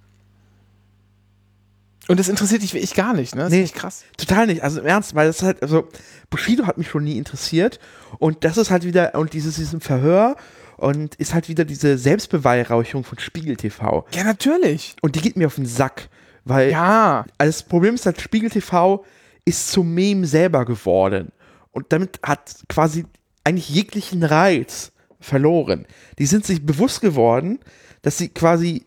[2.08, 3.42] Und das interessiert dich wie ich gar nicht, ne?
[3.42, 3.62] Das Nee.
[3.62, 4.04] ist krass.
[4.16, 5.86] Total nicht, also im Ernst, weil das ist halt, also
[6.28, 7.78] Bushido hat mich schon nie interessiert
[8.18, 10.36] und das ist halt wieder, und dieses, diesem Verhör
[10.76, 14.06] und ist halt wieder diese Selbstbeweihräuchung von Spiegel TV.
[14.14, 14.96] Ja, natürlich.
[15.02, 16.08] Und die geht mir auf den Sack,
[16.44, 17.24] weil Ja.
[17.38, 19.04] also das Problem ist halt, Spiegel TV
[19.44, 21.32] ist zum Meme selber geworden
[21.72, 23.04] und damit hat quasi
[23.44, 25.86] eigentlich jeglichen Reiz verloren.
[26.18, 27.58] Die sind sich bewusst geworden,
[28.02, 28.86] dass sie quasi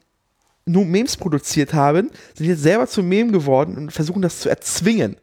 [0.65, 5.17] nur Memes produziert haben, sind jetzt selber zum Meme geworden und versuchen das zu erzwingen.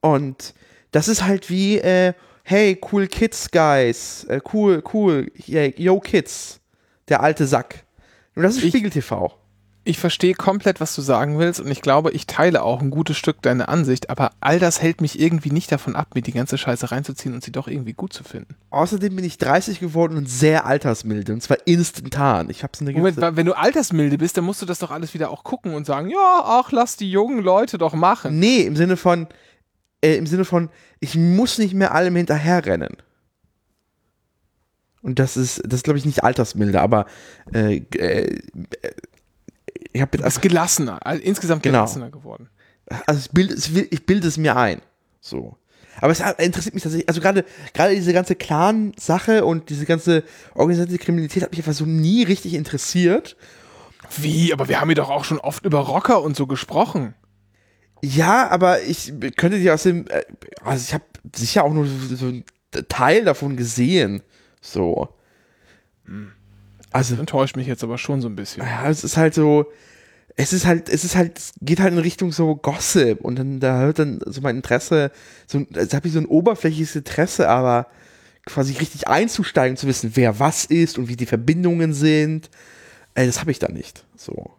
[0.00, 0.54] Und
[0.90, 6.60] das ist halt wie, äh, hey, cool Kids, guys, äh, cool, cool, yeah, yo Kids,
[7.08, 7.84] der alte Sack.
[8.34, 9.32] Und das ist Ich- Spiegel TV.
[9.86, 13.18] Ich verstehe komplett, was du sagen willst und ich glaube, ich teile auch ein gutes
[13.18, 16.56] Stück deine Ansicht, aber all das hält mich irgendwie nicht davon ab, mir die ganze
[16.56, 18.56] Scheiße reinzuziehen und sie doch irgendwie gut zu finden.
[18.70, 21.34] Außerdem bin ich 30 geworden und sehr altersmilde.
[21.34, 22.48] Und zwar instantan.
[22.48, 25.12] Ich habe so eine Moment, wenn du altersmilde bist, dann musst du das doch alles
[25.12, 28.38] wieder auch gucken und sagen, ja, ach, lass die jungen Leute doch machen.
[28.38, 29.26] Nee, im Sinne von,
[30.00, 32.96] äh, im Sinne von, ich muss nicht mehr allem hinterherrennen.
[35.02, 37.04] Und das ist, das glaube ich nicht altersmilde, aber
[37.52, 38.38] äh, äh,
[39.94, 41.78] ich habe bist gelassener, also insgesamt Genau.
[41.78, 42.50] gelassener geworden.
[43.06, 44.82] Also ich bilde es, ich bilde es mir ein.
[45.20, 45.56] So.
[46.00, 50.98] Aber es interessiert mich tatsächlich, also gerade gerade diese ganze Clan-Sache und diese ganze organisierte
[50.98, 53.36] Kriminalität hat mich einfach so nie richtig interessiert.
[54.18, 54.52] Wie?
[54.52, 57.14] Aber wir haben hier doch auch schon oft über Rocker und so gesprochen.
[58.02, 60.22] Ja, aber ich könnte dir aus dem, äh,
[60.64, 61.04] also ich habe
[61.34, 62.44] sicher auch nur so einen
[62.88, 64.22] Teil davon gesehen.
[64.60, 65.08] So.
[66.94, 68.64] Also das enttäuscht mich jetzt aber schon so ein bisschen.
[68.64, 69.66] Ja, es ist halt so,
[70.36, 73.58] es ist halt, es ist halt, es geht halt in Richtung so Gossip und dann
[73.58, 75.10] da hört dann so mein Interesse,
[75.48, 77.88] so, jetzt habe ich so ein oberflächliches Interesse, aber
[78.46, 82.48] quasi richtig einzusteigen, zu wissen, wer was ist und wie die Verbindungen sind,
[83.16, 84.04] äh, das habe ich da nicht.
[84.16, 84.52] So.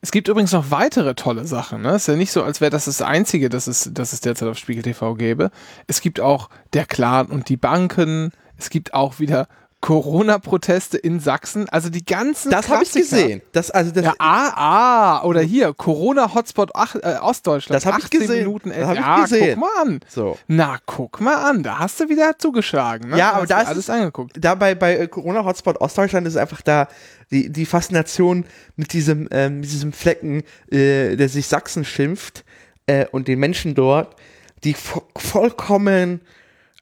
[0.00, 1.82] Es gibt übrigens noch weitere tolle Sachen.
[1.82, 1.90] Ne?
[1.90, 4.48] Es ist ja nicht so, als wäre das das Einzige, das es, das es derzeit
[4.48, 5.52] auf Spiegel TV gäbe.
[5.86, 8.32] Es gibt auch der Clan und die Banken.
[8.58, 9.46] Es gibt auch wieder
[9.84, 12.50] Corona-Proteste in Sachsen, also die ganzen.
[12.50, 13.42] Das habe ich gesehen.
[13.52, 16.70] Das, also das ja, ah, ah, oder hier, Corona-Hotspot
[17.02, 17.76] äh, Ostdeutschland.
[17.76, 18.46] Das habe ich gesehen.
[18.46, 19.60] Minuten, das hab ja, ich gesehen.
[19.60, 20.00] guck mal an.
[20.08, 20.38] So.
[20.48, 23.10] Na, guck mal an, da hast du wieder zugeschlagen.
[23.10, 23.18] Ne?
[23.18, 24.32] Ja, aber da ist alles es, angeguckt.
[24.40, 26.88] Da bei, bei äh, Corona-Hotspot Ostdeutschland ist einfach da
[27.30, 32.42] die, die Faszination mit diesem, ähm, mit diesem Flecken, äh, der sich Sachsen schimpft
[32.86, 34.16] äh, und den Menschen dort,
[34.64, 36.22] die vo vollkommen,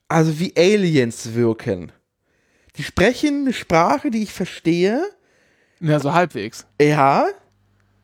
[0.07, 1.91] also wie Aliens wirken.
[2.77, 5.05] Die sprechen eine Sprache, die ich verstehe.
[5.81, 6.67] Ja, so halbwegs.
[6.81, 7.27] Ja.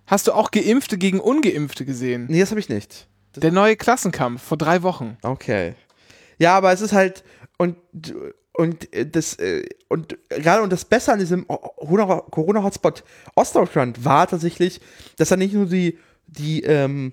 [0.07, 2.27] Hast du auch Geimpfte gegen Ungeimpfte gesehen?
[2.29, 3.09] Nee, das habe ich nicht.
[3.33, 5.17] Das Der neue Klassenkampf vor drei Wochen.
[5.23, 5.75] Okay.
[6.39, 7.25] Ja, aber es ist halt
[7.57, 7.77] und
[8.53, 9.37] und das
[9.89, 13.05] und gerade und das Beste an diesem Corona Hotspot
[13.35, 14.81] Ostdeutschland war tatsächlich,
[15.17, 17.13] dass da nicht nur die die ähm,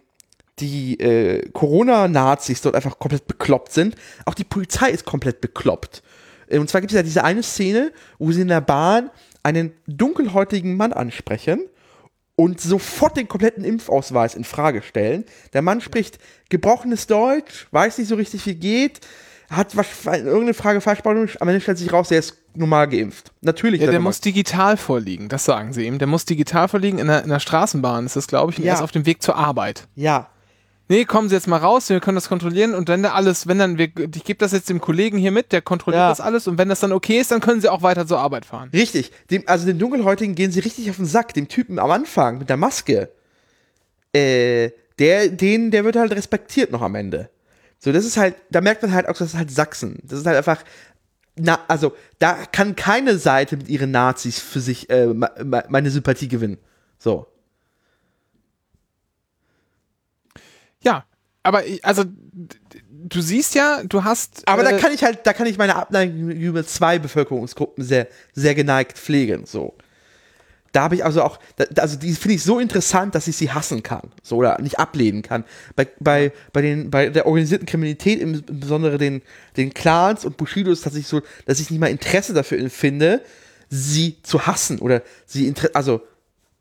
[0.59, 6.01] die äh, Corona-Nazis dort einfach komplett bekloppt sind, auch die Polizei ist komplett bekloppt.
[6.49, 9.09] Und zwar gibt es ja diese eine Szene, wo sie in der Bahn
[9.43, 11.61] einen dunkelhäutigen Mann ansprechen
[12.35, 15.23] und sofort den kompletten Impfausweis in Frage stellen.
[15.53, 18.99] Der Mann spricht gebrochenes Deutsch, weiß nicht so richtig, wie geht,
[19.49, 23.31] hat was, irgendeine Frage falsch beantwortet, am Ende stellt sich raus, der ist normal geimpft.
[23.41, 23.81] Natürlich.
[23.81, 25.99] Ja, der muss digital vorliegen, das sagen sie ihm.
[25.99, 28.71] Der muss digital vorliegen in der, in der Straßenbahn, ist das, glaube ich, und Ja.
[28.71, 29.87] er ist auf dem Weg zur Arbeit.
[29.95, 30.29] Ja,
[30.87, 33.57] Nee, kommen Sie jetzt mal raus, wir können das kontrollieren und wenn da alles, wenn
[33.57, 36.09] dann, wir, ich gebe das jetzt dem Kollegen hier mit, der kontrolliert Ja.
[36.09, 38.45] das alles und wenn das dann okay ist, dann können Sie auch weiter zur Arbeit
[38.45, 38.69] fahren.
[38.71, 39.11] richtig.
[39.31, 41.33] Dem, also dem Dunkelhäutigen gehen sie richtig auf den Sack.
[41.33, 43.09] Dem Typen am Anfang mit der Maske.
[44.13, 44.69] Äh,
[44.99, 47.29] der, den, der wird halt respektiert noch am Ende.
[47.79, 49.99] So, das ist halt, da merkt man halt auch, das ist halt Sachsen.
[50.03, 50.63] Das ist halt einfach,
[51.35, 55.89] na, also, da kann keine Seite mit ihren Nazis für sich äh, me- me- meine
[55.89, 56.57] Sympathie gewinnen.
[56.97, 57.27] So.
[60.85, 61.05] Ja,
[61.43, 62.03] aber ich- also
[62.89, 64.47] du siehst ja, du hast.
[64.47, 68.07] Aber da äh, kann ich halt, da kann ich meine Abneigung über zwei Bevölkerungsgruppen sehr,
[68.33, 69.45] sehr geneigt pflegen.
[69.45, 69.75] So.
[70.71, 73.49] Da habe ich also auch, da, also die finde ich so interessant, dass ich sie
[73.51, 74.11] hassen kann.
[74.23, 75.45] So oder nicht ablehnen kann.
[75.75, 79.21] Bei, bei, bei, den, bei der organisierten Kriminalität, im, insbesondere den,
[79.55, 83.21] den Clans und Bushidos, dass ich so, dass ich nicht mal Interesse dafür empfinde,
[83.69, 86.01] sie zu hassen oder sie, also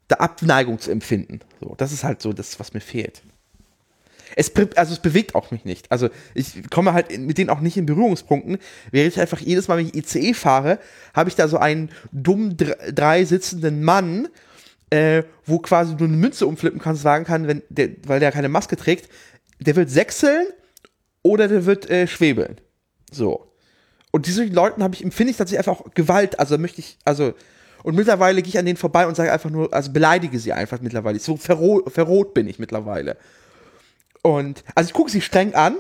[0.08, 1.40] da Abneigung zu empfinden.
[1.60, 3.22] So, das ist halt so das, was mir fehlt.
[4.37, 5.90] Es, also es bewegt auch mich nicht.
[5.92, 8.59] Also ich komme halt mit denen auch nicht in Berührungspunkten.
[8.90, 10.79] Während ich einfach jedes Mal, wenn ich ICE fahre,
[11.14, 14.29] habe ich da so einen dumm dr- drei sitzenden Mann,
[14.90, 18.49] äh, wo quasi du eine Münze umflippen kannst, sagen kann, wenn der, weil der keine
[18.49, 19.09] Maske trägt,
[19.61, 20.47] der wird sechseln
[21.23, 22.61] oder der wird äh, schwebeln.
[23.11, 23.53] So.
[24.11, 26.38] Und diese Leuten habe ich, empfinde ich tatsächlich einfach auch Gewalt.
[26.38, 27.35] Also möchte ich, also,
[27.83, 30.81] und mittlerweile gehe ich an denen vorbei und sage einfach nur, also beleidige sie einfach
[30.81, 31.18] mittlerweile.
[31.18, 33.16] So verroht, verroht bin ich mittlerweile.
[34.26, 35.76] Und, also ich gucke sie streng an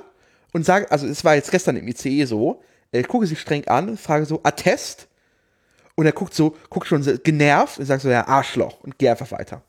[0.52, 3.66] und sage, also es war jetzt gestern im ICE so, äh, ich gucke sie streng
[3.68, 5.08] an und frage so, Attest?
[5.94, 9.08] Und er guckt so, guckt schon so genervt und sagt so, ja, Arschloch und geh
[9.08, 9.62] einfach weiter.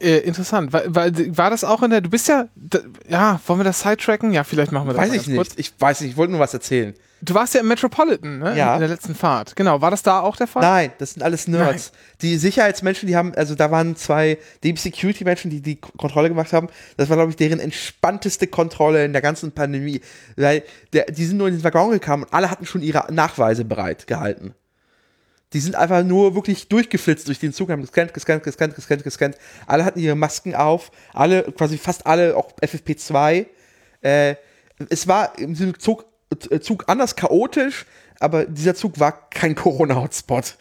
[0.00, 0.72] Äh, interessant.
[0.72, 3.80] War, war, war das auch in der, du bist ja, d- ja, wollen wir das
[3.80, 4.32] sidetracken?
[4.32, 5.48] Ja, vielleicht machen wir das Weiß ich ganz kurz.
[5.56, 5.58] nicht.
[5.74, 6.94] Ich weiß nicht, ich wollte nur was erzählen.
[7.24, 8.58] Du warst ja im Metropolitan, ne?
[8.58, 8.74] Ja.
[8.74, 9.54] In der letzten Fahrt.
[9.54, 9.80] Genau.
[9.80, 10.60] War das da auch der Fall?
[10.60, 11.92] Nein, das sind alles Nerds.
[12.20, 16.52] Die Sicherheitsmenschen, die haben, also da waren zwei Deep Security Menschen, die die Kontrolle gemacht
[16.52, 16.66] haben.
[16.96, 20.00] Das war, glaube ich, deren entspannteste Kontrolle in der ganzen Pandemie.
[20.34, 23.64] Weil der, die sind nur in den Waggon gekommen und alle hatten schon ihre Nachweise
[23.64, 24.54] bereit gehalten.
[25.52, 29.36] Die sind einfach nur wirklich durchgeflitzt durch den Zug, haben gescannt, gescannt, gescannt, gescannt, gescannt.
[29.68, 33.46] Alle hatten ihre Masken auf, alle, quasi fast alle, auch FFP2.
[34.00, 34.34] Äh,
[34.88, 37.86] es war im Zug, Zug anders chaotisch,
[38.20, 40.56] aber dieser Zug war kein Corona-Hotspot.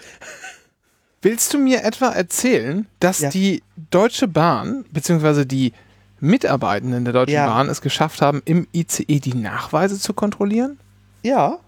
[1.21, 3.29] Willst du mir etwa erzählen, dass Ja.
[3.29, 5.73] die Deutsche Bahn, beziehungsweise die
[6.19, 7.45] Mitarbeitenden der Deutschen Ja.
[7.47, 10.79] Bahn es geschafft haben, im ICE die Nachweise zu kontrollieren?
[11.23, 11.59] Ja.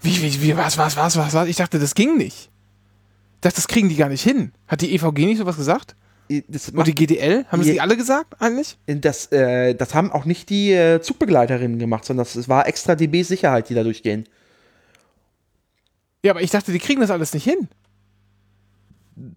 [0.00, 1.48] Wie, wie, wie, was, was, was, was, was?
[1.48, 2.50] Ich dachte, das ging nicht.
[3.36, 4.52] Ich dachte, das kriegen die gar nicht hin.
[4.68, 5.94] Hat die EVG nicht sowas gesagt?
[6.30, 7.44] Und die GDL?
[7.48, 7.72] Haben Ja.
[7.72, 8.78] sie alle gesagt eigentlich?
[8.86, 12.94] das, äh, das haben auch nicht die äh, Zugbegleiterinnen gemacht, sondern das, das war extra
[12.94, 14.26] DB-Sicherheit, die da durchgehen.
[16.24, 17.68] Ja, aber ich dachte, die kriegen das alles nicht hin.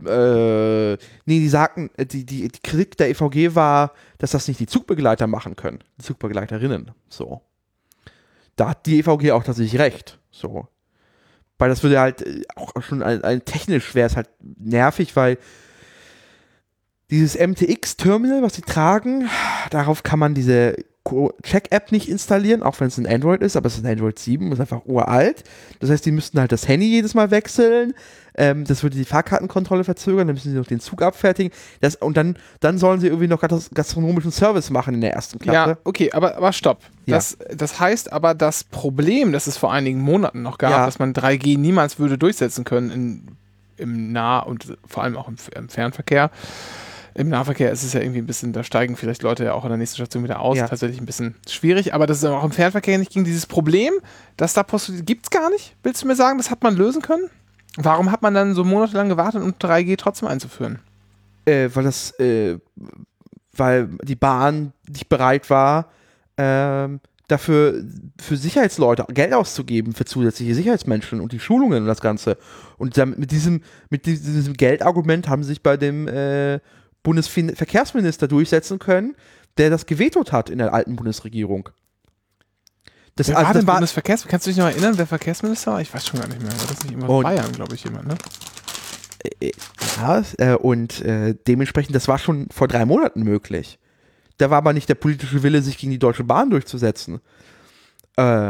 [0.06, 0.93] Äh,
[1.26, 4.65] nee, die sagten, äh, die, die, die Kritik der EVG war, dass das nicht die
[4.65, 5.80] Zugbegleiter machen können.
[6.00, 6.91] Die Zugbegleiterinnen.
[7.10, 7.41] So.
[8.56, 10.19] Da hat die EVG auch tatsächlich recht.
[10.32, 10.67] So.
[11.60, 15.38] Weil das würde halt äh, auch schon ein, ein technisch wäre es halt nervig, weil
[17.10, 19.30] dieses MTX-Terminal, was sie tragen,
[19.70, 20.76] darauf kann man diese
[21.43, 24.52] Check-App nicht installieren, auch wenn es ein Android ist, aber es ist ein Android 7,
[24.52, 25.43] ist einfach uralt.
[25.80, 27.93] Das heißt, die müssten halt das Handy jedes Mal wechseln.
[28.36, 31.54] Ähm, das würde die Fahrkartenkontrolle verzögern, dann müssen sie noch den Zug abfertigen.
[31.80, 35.39] Das, und dann, dann sollen sie irgendwie noch gas- gastronomischen Service machen in der ersten
[35.39, 35.72] Klasse.
[35.72, 36.82] Ja, okay, aber, aber stopp.
[37.06, 37.15] Ja.
[37.15, 40.86] Das, das heißt aber, das Problem, das es vor einigen Monaten noch gab, Ja.
[40.86, 43.28] dass man 3G niemals würde durchsetzen können in,
[43.78, 46.32] im Nah- und vor allem auch im, im Fernverkehr.
[47.17, 49.71] Im Nahverkehr ist es ja irgendwie ein bisschen, da steigen vielleicht Leute ja auch an
[49.71, 50.56] der nächsten Station wieder aus.
[50.56, 50.67] Ja.
[50.67, 53.91] Tatsächlich ein bisschen schwierig, aber das ist auch im Fernverkehr nicht gegen dieses Problem,
[54.38, 54.63] dass da
[55.03, 55.75] gibt es gar nicht.
[55.82, 57.27] Willst du mir sagen, das hat man lösen können?
[57.75, 60.77] Warum hat man dann so monatelang gewartet, um 3G trotzdem einzuführen?
[61.45, 62.60] Äh, weil das, äh,
[63.56, 65.89] weil die Bahn nicht bereit war,
[66.38, 67.84] ähm, dafür
[68.21, 72.38] für Sicherheitsleute Geld auszugeben für zusätzliche Sicherheitsmenschen und die Schulungen und das Ganze.
[72.77, 76.60] Und mit diesem, mit diesem Geldargument haben sie sich bei dem äh,
[77.08, 79.15] Bundesverkehrsminister durchsetzen können,
[79.58, 81.70] der das gewetot hat in der alten Bundesregierung.
[83.15, 85.82] Das, also, das war, Bundesverkehrs Kannst du dich noch erinnern, wer Verkehrsminister war?
[85.82, 86.52] Ich weiß schon gar nicht mehr.
[86.52, 88.15] War das nicht immer Und- Bayern, glaube ich, jemand, ne?
[89.39, 89.52] Äh,
[89.98, 93.80] Ja, äh, und äh, dementsprechend, das war schon vor drei Monaten möglich.
[94.38, 97.22] Da war aber nicht der politische Wille, sich gegen die Deutsche Bahn durchzusetzen.
[98.17, 98.50] Äh,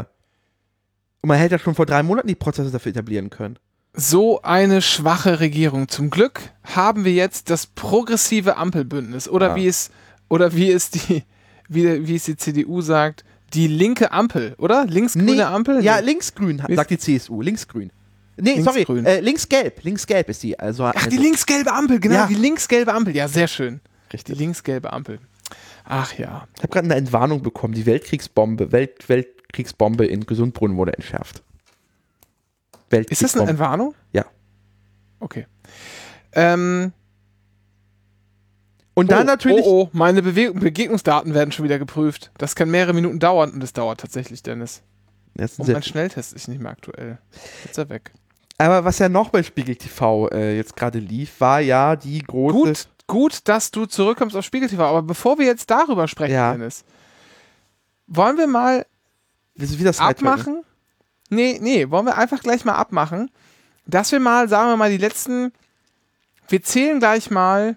[1.22, 3.60] und man hätte ja schon vor drei Monaten die Prozesse dafür etablieren können.
[4.00, 5.88] So eine schwache Regierung.
[5.88, 9.56] Zum Glück haben wir jetzt das progressive Ampelbündnis oder Ja.
[9.56, 9.90] wie es
[10.30, 11.24] oder wie es die
[11.68, 14.86] wie, wie es die CDU sagt, die linke Ampel, oder?
[14.86, 15.84] Linksgrüne Nee, Ampel?
[15.84, 17.42] Ja, linksgrün, sagt die CSU.
[17.42, 17.92] Linksgrün.
[18.38, 19.06] Nee, sorry, Linksgrün.
[19.06, 19.84] äh, linksgelb.
[19.84, 20.58] Linksgelb ist die.
[20.60, 22.28] Also, Ach, die also, linksgelbe Ampel, genau, Ja.
[22.28, 23.16] die linksgelbe Ampel.
[23.16, 23.82] Ja, sehr schön.
[24.12, 24.38] Die Richtig.
[24.38, 25.20] linksgelbe Ampel.
[25.86, 26.48] Ach ja.
[26.56, 27.74] Ich habe gerade eine Entwarnung bekommen.
[27.74, 31.42] Die Weltkriegsbombe, Welt, Weltkriegsbombe in Gesundbrunnen wurde entschärft.
[32.92, 33.50] Ist das eine.
[33.50, 33.94] Entwarnung?
[34.14, 34.26] Ja.
[35.20, 35.46] Okay.
[36.34, 36.94] Ähm,
[38.94, 39.66] Und dann oh, natürlich.
[39.66, 42.32] Oh, oh, meine Bewe Begegnungsdaten werden schon wieder geprüft.
[42.38, 44.82] Das kann mehrere Minuten dauern und es dauert tatsächlich, Dennis.
[45.36, 47.20] Das Und mein Schnelltest ist nicht mehr aktuell.
[47.64, 48.12] Jetzt ist er weg.
[48.58, 52.56] Aber was ja noch bei Spiegel TV äh, jetzt gerade lief, war ja die große.
[52.58, 54.84] Gut, gut, dass du zurückkommst auf Spiegel TV.
[54.84, 56.54] Aber bevor wir jetzt darüber sprechen, Ja.
[56.54, 56.84] Dennis,
[58.08, 58.86] wollen wir mal
[59.56, 60.08] das Sidetracking.
[60.28, 60.64] abmachen?
[61.30, 63.30] Nee, nee, wollen wir einfach gleich mal abmachen,
[63.86, 65.52] dass wir mal, sagen wir mal, die letzten,
[66.50, 67.76] wir zählen gleich mal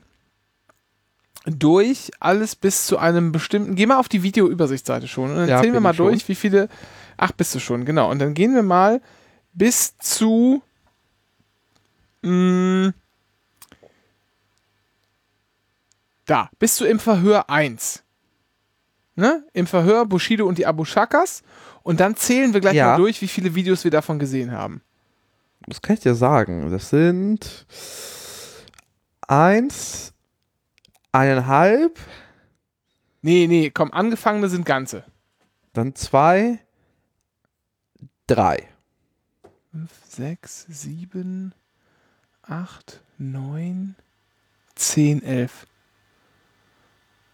[1.47, 5.61] durch alles bis zu einem bestimmten, geh mal auf die Videoübersichtsseite schon und dann Ja,
[5.61, 6.07] zählen wir mal schon.
[6.09, 6.69] durch, wie viele,
[7.17, 9.01] ach, bist du schon, genau, und dann gehen wir mal
[9.53, 10.63] bis zu,
[12.23, 12.93] mh,
[16.27, 18.03] da, bis zu im Verhör 1.
[19.17, 19.45] Ne?
[19.53, 21.43] Im Verhör Bushido und die Abu Shakas.
[21.83, 22.89] Und dann zählen wir gleich Ja.
[22.93, 24.83] mal durch, wie viele Videos wir davon gesehen haben.
[25.67, 26.71] Das kann ich dir sagen.
[26.71, 27.67] Das sind
[29.27, 30.13] eins,
[31.13, 31.99] eineinhalb,
[33.23, 35.05] Nee, nee, komm, angefangene sind ganze.
[35.75, 36.59] dann zwei,
[38.27, 38.67] drei.
[40.09, 41.55] 6, 7,
[42.43, 43.95] 8, 9,
[44.75, 45.67] 10, 11.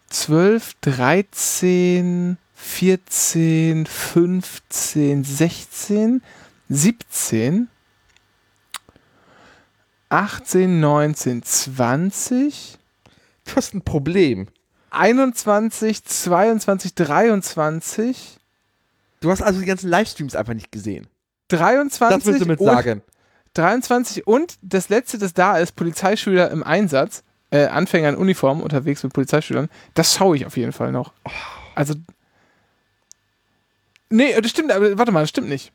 [0.08, 6.22] 12, 13, 14, 15, 16,
[6.68, 7.68] 17,
[10.08, 12.78] 18, 19, 20,
[13.44, 14.48] Du hast ein Problem.
[14.90, 18.38] 21, 22, 23,
[19.20, 21.06] Du hast also die ganzen Livestreams einfach nicht gesehen.
[21.48, 23.02] 23 Das willst du mit und sagen.
[23.54, 29.02] 23 und das letzte, das da ist, Polizeischüler im Einsatz, äh, Anfänger in Uniform unterwegs
[29.02, 31.12] mit Polizeischülern, das schaue ich auf jeden Fall noch.
[31.74, 31.94] Also.
[34.10, 35.72] Nee, das stimmt, aber warte mal, das stimmt nicht.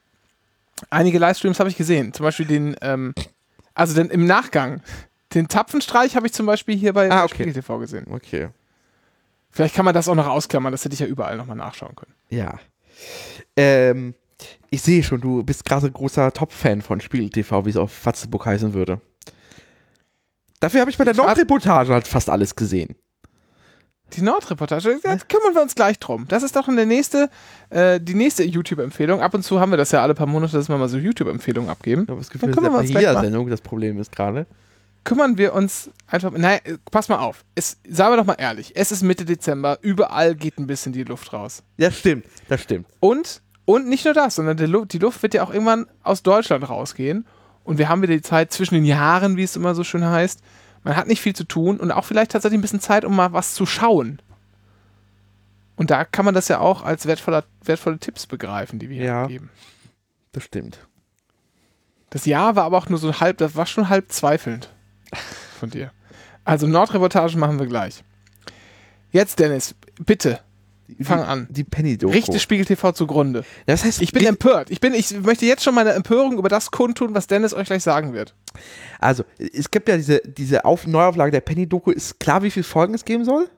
[0.89, 2.13] Einige Livestreams habe ich gesehen.
[2.13, 3.13] Zum Beispiel den, ähm,
[3.73, 4.81] also den im Nachgang.
[5.33, 7.51] Den Tapfenstreich habe ich zum Beispiel hier bei Ah, okay.
[7.51, 8.05] TV gesehen.
[8.09, 8.49] Okay.
[9.49, 12.13] Vielleicht kann man das auch noch ausklammern, das hätte ich ja überall nochmal nachschauen können.
[12.29, 12.57] Ja.
[13.57, 14.15] Ähm,
[14.69, 17.91] ich sehe schon, du bist gerade ein großer Top-Fan von Spiegel TV, wie es auf
[17.91, 19.01] Fatzeburg heißen würde.
[20.61, 22.95] Dafür habe ich bei der Nordreportage halt fast alles gesehen.
[24.13, 26.25] Die Nordreportage, da kümmern wir uns gleich drum.
[26.27, 27.29] Das ist doch eine nächste,
[27.69, 29.21] äh, die nächste YouTube-Empfehlung.
[29.21, 31.69] Ab und zu haben wir das ja alle paar Monate, dass wir mal so YouTube-Empfehlungen
[31.69, 32.05] abgeben.
[32.05, 32.29] Uns
[32.89, 33.23] gleich jeder mal.
[33.23, 34.45] Sendung das Problem ist gerade.
[35.03, 36.31] kümmern wir uns einfach.
[36.31, 36.59] Nein,
[36.91, 37.43] pass mal auf.
[37.55, 38.73] Es, sagen wir doch mal ehrlich.
[38.75, 39.79] Es ist Mitte Dezember.
[39.81, 41.63] Überall geht ein bisschen die Luft raus.
[41.77, 42.87] Das stimmt, das stimmt.
[42.99, 46.23] Und, und nicht nur das, sondern die Luft, die Luft wird ja auch irgendwann aus
[46.23, 47.25] Deutschland rausgehen.
[47.63, 50.41] Und wir haben wieder die Zeit zwischen den Jahren, wie es immer so schön heißt.
[50.83, 53.33] Man hat nicht viel zu tun und auch vielleicht tatsächlich ein bisschen Zeit, um mal
[53.33, 54.21] was zu schauen.
[55.75, 59.05] Und da kann man das ja auch als wertvoller, wertvolle Tipps begreifen, die wir hier
[59.05, 59.27] Ja.
[59.27, 59.49] geben.
[60.31, 60.79] Das stimmt.
[62.09, 64.69] Das Jahr war aber auch nur so halb, das war schon halb zweifelnd
[65.59, 65.91] von dir.
[66.43, 68.03] Also Nordreportage machen wir gleich.
[69.11, 70.39] Jetzt, Dennis, bitte,
[71.01, 71.47] fang die, an.
[71.49, 72.13] Die Penny-Doku.
[72.13, 73.43] Richte Spiegel TV zugrunde.
[73.65, 74.69] Das heißt, Ich bin empört.
[74.71, 77.83] Ich, bin, ich möchte jetzt schon meine Empörung über das kundtun, was Dennis euch gleich
[77.83, 78.33] sagen wird.
[78.99, 81.91] also, es gibt ja diese, diese Auf Neuauflage der Penny-Doku.
[81.91, 83.49] Ist klar, wie viele Folgen es geben soll?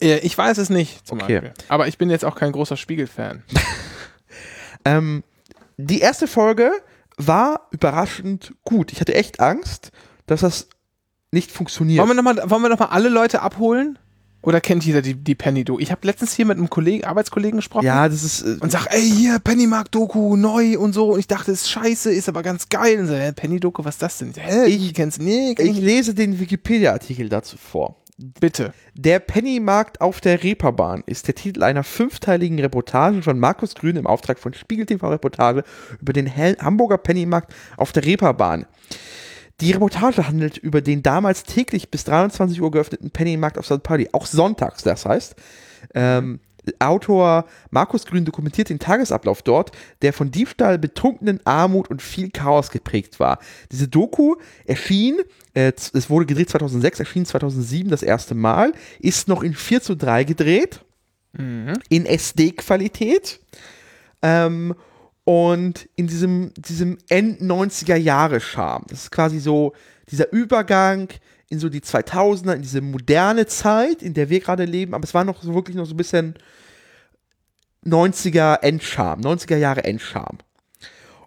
[0.00, 1.40] Äh, Ich weiß es nicht, zum Okay.
[1.40, 1.64] Beispiel.
[1.68, 3.42] Aber ich bin jetzt auch kein großer Spiegel-Fan.
[4.84, 5.24] Ähm,
[5.78, 6.70] die erste Folge
[7.16, 8.92] war überraschend gut.
[8.92, 9.90] Ich hatte echt Angst,
[10.26, 10.68] dass das
[11.32, 11.98] nicht funktioniert.
[11.98, 13.98] Wollen wir nochmal wollen wir noch mal alle Leute abholen?
[14.46, 15.80] Oder kennt jeder die, die Penny-Do?
[15.80, 17.84] Ich habe letztens hier mit einem Kollegen, Arbeitskollegen gesprochen.
[17.84, 18.42] ja, das ist.
[18.42, 21.14] Äh, und sag, ey, hier, Pennymark-Doku, neu und so.
[21.14, 23.00] Und ich dachte, ist scheiße, ist aber ganz geil.
[23.00, 24.32] Und so, hä, Penny-Doku, was ist das denn?
[24.36, 25.58] Hä, ich kenn's nicht.
[25.58, 27.96] ich lese den Wikipedia-Artikel dazu vor.
[28.18, 28.72] Bitte.
[28.94, 34.06] Der Pennymarkt auf der Reeperbahn ist der Titel einer fünfteiligen Reportage von Markus Grün im
[34.06, 35.64] Auftrag von Spiegel TV Reportage
[36.00, 38.64] über den Hamburger Pennymarkt auf der Reeperbahn.
[39.60, 43.82] Die Reportage handelt über den damals täglich bis 23 Uhr geöffneten Pennymarkt auf St.
[43.82, 45.34] Pauli, auch sonntags, das heißt.
[45.94, 46.40] Ähm,
[46.80, 49.70] Autor Markus Grün dokumentiert den Tagesablauf dort,
[50.02, 53.38] der von Diebstahl, Betrunkenen, Armut und viel Chaos geprägt war.
[53.70, 54.34] Diese Doku
[54.64, 55.20] erschien,
[55.54, 59.96] äh, es wurde gedreht 2006, erschien 2007 das erste Mal, ist noch in 4 zu
[59.96, 60.80] 3 gedreht,
[61.88, 63.40] in SD-Qualität.
[64.22, 64.74] Ähm,
[65.26, 68.84] und in diesem, diesem End-90er-Jahre-Charme.
[68.88, 69.72] Das ist quasi so
[70.08, 71.08] dieser Übergang
[71.48, 75.14] in so die 2000er, in diese moderne Zeit, in der wir gerade leben, aber es
[75.14, 76.34] war noch so wirklich noch so ein bisschen
[77.84, 80.38] 90er Endcharme, 90er Jahre Endcharme.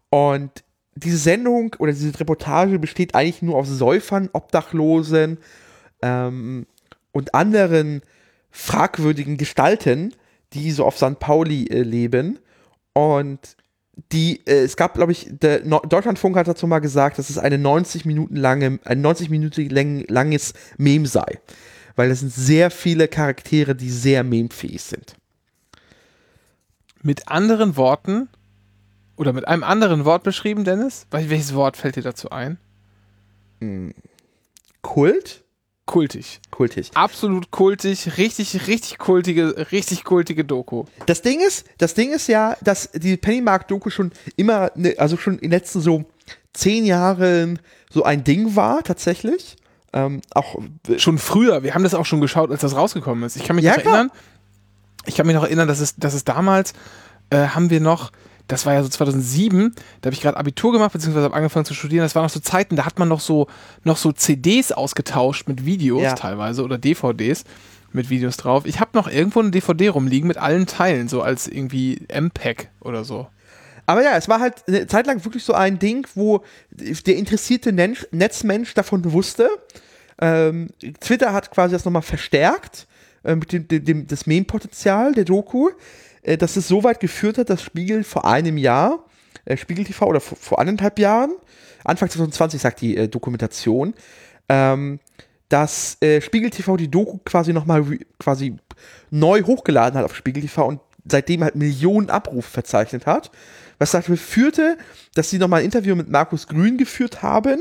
[0.09, 0.63] Und
[0.95, 5.39] diese Sendung oder diese Reportage besteht eigentlich nur aus Säufern, Obdachlosen
[6.01, 6.67] ähm,
[7.11, 8.01] und anderen
[8.49, 10.15] fragwürdigen Gestalten,
[10.53, 11.19] die so auf St.
[11.19, 12.39] Pauli äh, leben.
[12.93, 13.57] Und
[14.11, 17.37] die, äh, es gab, glaube ich, der no Deutschlandfunk hat dazu mal gesagt, dass es
[17.37, 21.39] eine 90 Minuten lange, ein 90 Minuten lang, langes Meme sei.
[21.95, 25.15] Weil es sind sehr viele Charaktere, die sehr memefähig sind.
[27.01, 28.29] Mit anderen Worten
[29.17, 31.05] oder mit einem anderen Wort beschrieben, Dennis?
[31.11, 32.57] Wel- Welches Wort fällt dir dazu ein?
[34.81, 35.43] Kult?
[35.89, 36.39] Kultig.
[36.51, 36.91] Kultig.
[36.93, 40.83] Absolut kultig, richtig, richtig kultige, richtig kultige Doku.
[41.07, 45.33] Das Ding ist, das Ding ist ja, dass die Pennymark-Doku schon immer, ne, also schon
[45.39, 46.05] in den letzten so
[46.53, 47.57] zehn Jahren
[47.89, 49.55] so ein Ding war, tatsächlich.
[49.91, 50.57] Ähm, auch
[50.97, 53.35] Schon früher, wir haben das auch schon geschaut, als das rausgekommen ist.
[53.35, 53.95] Ich kann mich Ja, noch klar.
[53.95, 54.11] erinnern,
[55.07, 56.73] ich kann mich noch erinnern, dass es, dass es damals,
[57.31, 58.11] äh, haben wir noch,
[58.49, 61.73] das war ja so 2007, da habe ich gerade Abitur gemacht, beziehungsweise habe angefangen zu
[61.73, 62.03] studieren.
[62.03, 63.47] Das waren noch so Zeiten, da hat man noch so,
[63.85, 66.13] noch so CDs ausgetauscht mit Videos Ja.
[66.15, 67.45] teilweise oder DVDs
[67.93, 68.65] mit Videos drauf.
[68.65, 73.03] Ich habe noch irgendwo eine DVD rumliegen mit allen Teilen, so als irgendwie MPEG oder
[73.05, 73.27] so.
[73.85, 77.71] Aber ja, es war halt eine Zeit lang wirklich so ein Ding, wo der interessierte
[77.71, 79.49] Nen- Netzmensch davon wusste.
[80.21, 80.67] Ähm,
[80.99, 82.87] Twitter hat quasi das nochmal verstärkt,
[83.23, 85.69] äh, mit dem, dem, dem, das Meme-Potenzial der Doku,
[86.21, 89.05] äh, dass es so weit geführt hat, dass Spiegel vor einem Jahr,
[89.45, 91.31] äh, Spiegel TV oder vor, vor anderthalb Jahren,
[91.83, 93.93] Anfang 2020 sagt die äh, Dokumentation,
[94.49, 94.99] ähm,
[95.49, 97.83] dass äh, Spiegel TV die Doku quasi nochmal
[98.19, 98.55] quasi
[99.09, 103.31] neu hochgeladen hat auf Spiegel TV und seitdem halt Millionen Abrufe verzeichnet hat.
[103.79, 104.77] Was dafür führte,
[105.15, 107.59] dass sie nochmal ein Interview mit Markus Grün geführt haben,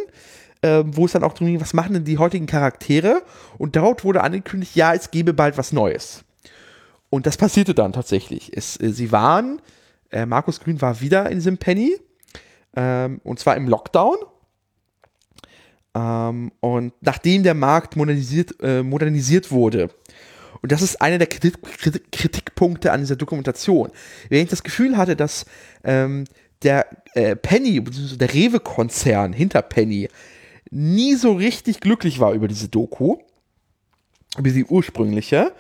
[0.62, 3.22] ähm, wo es dann auch darum ging, was machen denn die heutigen Charaktere?
[3.56, 6.24] Und dort wurde angekündigt, ja, es gebe bald was Neues.
[7.11, 8.56] Und das passierte dann tatsächlich.
[8.56, 9.61] Es, äh, sie waren,
[10.11, 11.96] äh, Markus Grün war wieder in diesem Penny,
[12.76, 14.16] ähm, und zwar im Lockdown.
[15.94, 19.90] Ähm, und nachdem der Markt modernisiert, äh, modernisiert wurde,
[20.61, 23.90] und das ist einer der Kritik, Kritik, Kritikpunkte an dieser Dokumentation,
[24.28, 25.46] wenn ich das Gefühl hatte, dass
[25.84, 26.24] ähm,
[26.62, 30.09] der äh, Penny, beziehungsweise der Rewe-Konzern hinter Penny,
[30.70, 33.18] nie so richtig glücklich war über diese Doku,
[34.36, 35.52] über die ursprüngliche,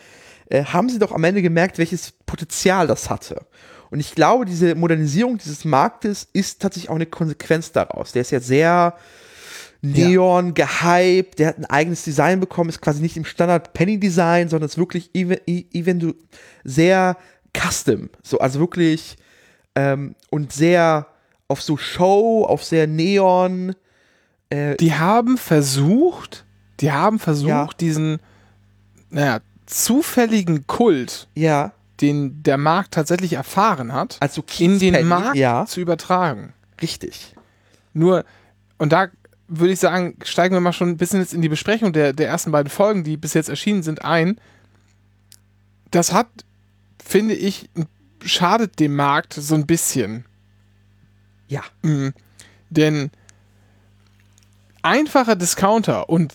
[0.50, 3.46] äh, haben sie doch am Ende gemerkt, welches Potenzial das hatte.
[3.90, 8.12] Und ich glaube, diese Modernisierung dieses Marktes ist tatsächlich auch eine Konsequenz daraus.
[8.12, 8.94] Der ist ja sehr
[9.80, 14.48] Neon, gehypt, der hat ein eigenes Design bekommen, ist quasi nicht im Standard Penny Design,
[14.48, 16.14] sondern ist wirklich even, even
[16.64, 17.16] sehr
[17.56, 19.16] custom, so also wirklich
[19.76, 21.06] ähm, und sehr
[21.46, 23.74] auf so Show, auf sehr Neon
[24.50, 26.44] Äh, Die haben versucht,
[26.80, 27.68] die haben versucht, Ja.
[27.78, 28.18] diesen,
[29.10, 35.66] naja, zufälligen Kult, ja, den der Markt tatsächlich erfahren hat, also in den Markt Ja,
[35.66, 36.52] zu übertragen.
[36.80, 37.34] richtig.
[37.92, 38.24] Nur,
[38.78, 39.08] und da
[39.48, 42.28] würde ich sagen, steigen wir mal schon ein bisschen jetzt in die Besprechung der, der
[42.28, 44.38] ersten beiden Folgen, die bis jetzt erschienen sind, ein.
[45.90, 46.28] Das hat,
[47.04, 47.68] finde ich,
[48.22, 50.26] schadet dem Markt so ein bisschen.
[51.48, 51.62] Ja.
[51.82, 52.12] Mhm.
[52.70, 53.10] Denn
[54.82, 56.34] einfache Discounter und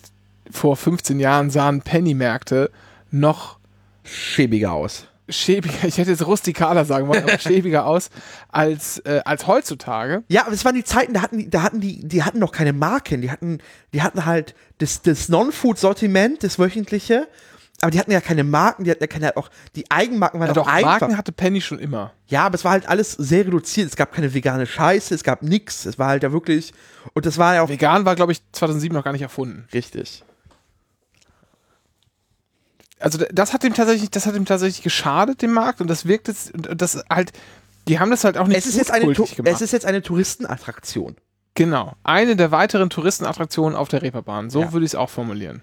[0.51, 2.71] vor 15 Jahren sahen Penny-Märkte
[3.13, 3.59] noch
[4.03, 5.07] Schäbiger aus.
[5.29, 8.09] schäbiger, ich hätte jetzt rustikaler sagen wollen, aber schäbiger aus
[8.49, 10.23] als, äh, als heutzutage.
[10.27, 12.51] Ja, aber es waren die Zeiten, da hatten die, da hatten die, die hatten noch
[12.51, 13.59] keine Marken, die hatten,
[13.93, 17.27] die hatten halt das, das Non-Food-Sortiment, das wöchentliche,
[17.81, 20.53] aber die hatten ja keine Marken, die hatten ja keine, auch, die Eigenmarken waren Ja,
[20.53, 21.01] doch einfach.
[21.01, 22.13] Marken hatte Penny schon immer.
[22.27, 23.89] Ja, aber es war halt alles sehr reduziert.
[23.89, 25.85] Es gab keine vegane Scheiße, es gab nix.
[25.85, 26.73] Es war halt ja wirklich,
[27.13, 29.67] und das war ja auch Vegan war, glaube ich, 2007 noch gar nicht erfunden.
[29.73, 30.23] richtig.
[33.03, 36.27] Also das hat ihm tatsächlich, das hat ihm tatsächlich geschadet, dem Markt, und das wirkt
[36.29, 37.31] jetzt, und das halt,
[37.87, 39.37] die haben das halt auch nicht Es ist, jetzt eine, gemacht.
[39.45, 41.15] es ist jetzt eine Touristenattraktion.
[41.53, 41.93] genau.
[42.03, 44.49] Eine der weiteren Touristenattraktionen auf der Reeperbahn.
[44.49, 44.73] So Ja.
[44.73, 45.61] würde ich es auch formulieren.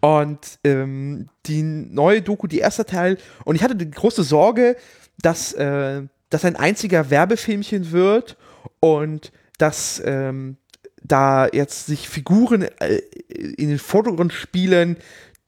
[0.00, 4.76] Und ähm, die neue Doku, die erste Teil, und ich hatte die große Sorge,
[5.22, 8.36] dass äh, das ein einziger Werbefilmchen wird
[8.80, 10.56] und dass ähm,
[11.02, 12.96] da jetzt sich Figuren äh,
[13.28, 14.96] in den Vordergrund spielen,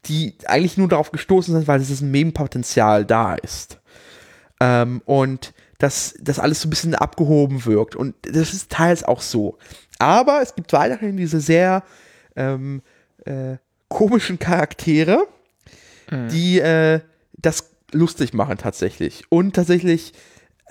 [0.09, 3.81] die eigentlich nur darauf gestoßen sind, weil dieses Meme-Potenzial da ist.
[4.61, 7.97] Ähm, und dass das alles so ein bisschen abgehoben wirkt.
[7.97, 9.59] Und das ist teils auch so.
[9.99, 11.83] Aber es gibt weiterhin diese sehr
[12.35, 12.83] ähm,
[13.25, 13.57] äh,
[13.89, 15.27] komischen Charaktere,
[16.31, 17.01] die äh,
[17.33, 19.25] das lustig machen tatsächlich.
[19.29, 20.13] Und tatsächlich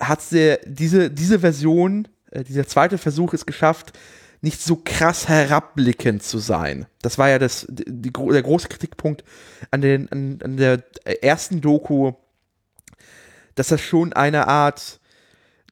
[0.00, 3.92] hat diese, diese Version, äh, dieser zweite Versuch es geschafft,
[4.40, 6.86] nicht so krass herabblickend zu sein.
[7.02, 9.24] Das war ja das, die, der große Kritikpunkt
[9.70, 10.84] an, den, an, an der
[11.22, 12.12] ersten Doku,
[13.54, 15.00] dass das schon eine Art,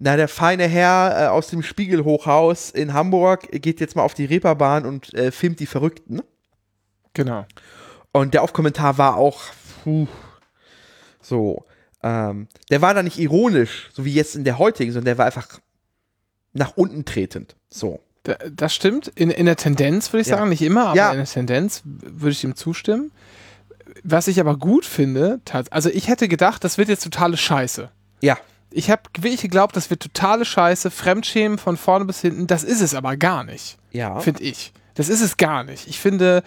[0.01, 4.25] na, der feine Herr äh, aus dem Spiegelhochhaus in Hamburg geht jetzt mal auf die
[4.25, 6.23] Reeperbahn und äh, filmt die Verrückten.
[7.13, 7.47] Genau.
[8.13, 9.43] Und der Aufkommentar war auch,
[9.83, 10.09] puh,
[11.21, 11.65] so,
[12.03, 15.27] ähm, der war da nicht ironisch, so wie jetzt in der heutigen, sondern der war
[15.27, 15.61] einfach
[16.53, 17.57] nach unten tretend.
[17.71, 18.01] So.
[18.25, 19.09] Da, das stimmt.
[19.15, 20.39] In, in der Tendenz würde ich Ja.
[20.39, 21.11] sagen, nicht immer, aber Ja.
[21.13, 23.11] in der Tendenz würde ich ihm zustimmen.
[24.03, 27.91] Was ich aber gut finde, also ich hätte gedacht, das wird jetzt totale Scheiße.
[28.21, 28.37] Ja.
[28.71, 32.47] Ich habe wirklich geglaubt, das wird totale Scheiße, Fremdschämen von vorne bis hinten.
[32.49, 34.19] Das ist es aber gar nicht, Ja.
[34.19, 34.73] finde ich.
[34.95, 35.87] Das ist es gar nicht.
[35.87, 36.43] Ich finde,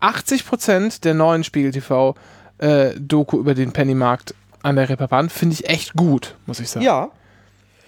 [0.00, 2.14] 80% der neuen Spiegel TV
[2.58, 6.84] äh, Doku über den Pennymarkt an der Reeperbahn finde ich echt gut, muss ich sagen.
[6.84, 7.10] Ja.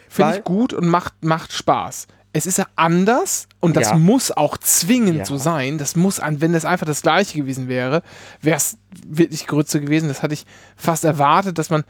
[0.08, 2.06] Finde ich gut und macht, macht Spaß.
[2.36, 3.96] Es ist ja anders und das Ja.
[3.96, 5.24] muss auch zwingend Ja.
[5.24, 5.78] so sein.
[5.78, 8.02] Das muss an, wenn das einfach das gleiche gewesen wäre,
[8.40, 10.08] wäre es wirklich Grütze gewesen.
[10.08, 10.44] Das hatte ich
[10.76, 11.84] fast erwartet, dass man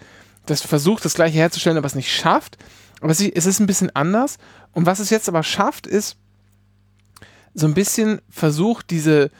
[0.46, 2.56] das versucht, das gleiche herzustellen, aber es nicht schafft.
[3.00, 4.38] Aber es ist ein bisschen anders.
[4.72, 6.16] Und was es jetzt aber schafft, ist
[7.54, 9.30] so ein bisschen versucht, diese,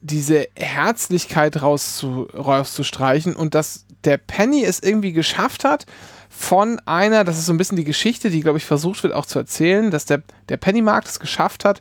[0.00, 5.86] diese Herzlichkeit rauszu, rauszustreichen und dass der Penny es irgendwie geschafft hat,
[6.28, 9.26] von einer, das ist so ein bisschen die Geschichte, die, glaube ich, versucht wird auch
[9.26, 11.80] zu erzählen, dass der, der Pennymarkt es geschafft hat,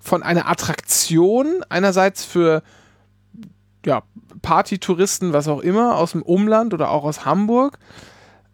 [0.00, 2.62] von einer Attraktion einerseits für
[3.84, 4.02] ja,
[4.42, 7.78] Partytouristen, was auch immer, aus dem Umland oder auch aus Hamburg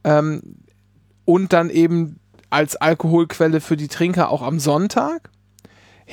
[0.04, 0.42] ähm,
[1.24, 2.20] und dann eben
[2.50, 5.30] als Alkoholquelle für die Trinker auch am Sonntag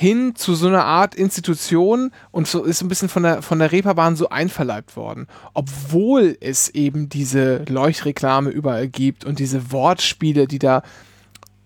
[0.00, 3.70] hin zu so einer Art Institution und so ist ein bisschen von der, von der
[3.70, 5.26] Reeperbahn so einverleibt worden.
[5.52, 10.82] Obwohl es eben diese Leuchtreklame überall gibt und diese Wortspiele, die da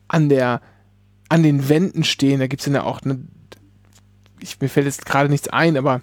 [0.08, 0.62] an der,
[1.28, 2.40] an den Wänden stehen.
[2.40, 3.20] Da gibt es ja auch eine,
[4.40, 6.02] ich, mir fällt jetzt gerade nichts ein, aber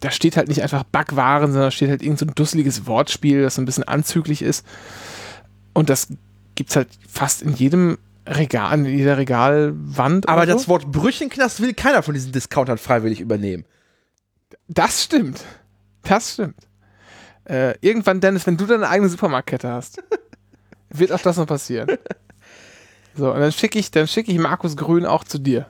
[0.00, 3.40] da steht halt nicht einfach Backwaren, sondern da steht halt irgend so ein dusseliges Wortspiel,
[3.40, 4.66] das so ein bisschen anzüglich ist.
[5.72, 6.08] Und das
[6.56, 7.96] gibt es halt fast in jedem
[8.30, 10.28] Regal, in jeder Regalwand.
[10.28, 10.58] Aber oder so.
[10.58, 13.64] das Wort Brüchenknast will keiner von diesen Discountern freiwillig übernehmen.
[14.68, 15.42] Das stimmt.
[16.04, 16.56] Das stimmt.
[17.44, 20.02] Äh, irgendwann, Dennis, wenn du deine eigene Supermarktkette hast,
[20.90, 21.88] wird auch das noch passieren.
[23.16, 25.66] So, und dann schicke ich, dann schicke ich Markus Grün auch zu dir.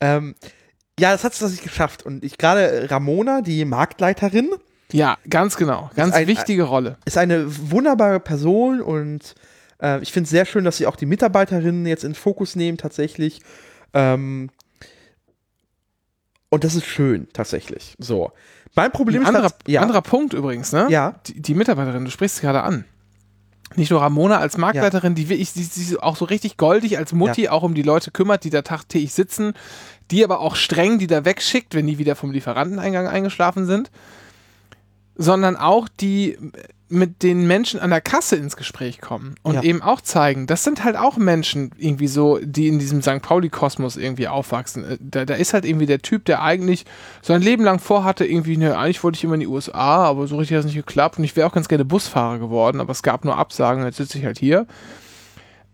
[0.00, 0.34] Ähm,
[0.98, 2.04] ja, das hat es tatsächlich geschafft.
[2.04, 4.50] Und ich gerade Ramona, die Marktleiterin,
[4.92, 5.90] Ja, ganz genau.
[5.94, 6.96] Ganz ein- wichtige Rolle.
[7.04, 9.34] ist eine wunderbare Person und
[9.82, 12.56] äh, ich finde es sehr schön, dass sie auch die Mitarbeiterinnen jetzt in den Fokus
[12.56, 13.40] nehmen, tatsächlich.
[13.92, 14.50] Ähm,
[16.48, 17.96] und das ist schön, tatsächlich.
[17.98, 18.32] So.
[18.74, 20.86] Mein Problem Ein ist anderer, ja, anderer Punkt übrigens, ne?
[20.88, 21.16] Ja.
[21.26, 22.84] Die, die Mitarbeiterin, du sprichst gerade an.
[23.76, 27.48] nicht nur Ramona als Marktleiterin, die wirklich die, die auch so richtig goldig als Mutti
[27.48, 29.54] auch um die Leute kümmert, die da tagtäglich sitzen,
[30.10, 33.90] die aber auch streng die da wegschickt, wenn die wieder vom Lieferanteneingang eingeschlafen sind,
[35.16, 36.38] sondern auch die
[36.92, 39.62] mit den Menschen an der Kasse ins Gespräch kommen und Ja.
[39.62, 43.22] eben auch zeigen, das sind halt auch Menschen irgendwie so, die in diesem St.
[43.22, 44.84] Pauli-Kosmos irgendwie aufwachsen.
[44.84, 46.84] Äh, Da, da ist halt irgendwie der Typ, der eigentlich
[47.22, 50.36] sein Leben lang vorhatte, irgendwie, ne, eigentlich wollte ich immer in die USA, aber so
[50.36, 53.02] richtig hat es nicht geklappt und ich wäre auch ganz gerne Busfahrer geworden, aber es
[53.02, 54.66] gab nur Absagen, jetzt sitze ich halt hier.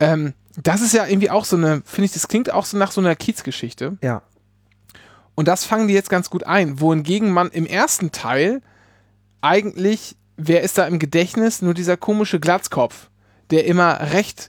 [0.00, 2.90] Ähm, das ist ja irgendwie auch so eine, finde ich, das klingt auch so nach
[2.92, 3.98] so einer Kiezgeschichte.
[4.02, 4.22] Ja.
[5.34, 6.80] Und das fangen die jetzt ganz gut ein.
[6.80, 8.60] Wohingegen man im ersten Teil
[9.40, 11.60] eigentlich, wer ist da im Gedächtnis?
[11.60, 13.10] Nur dieser komische Glatzkopf,
[13.50, 14.48] der immer recht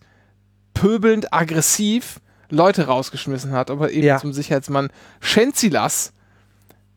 [0.74, 4.18] pöbelnd, aggressiv Leute rausgeschmissen hat, aber eben Ja.
[4.18, 6.14] zum Sicherheitsmann Shenzilas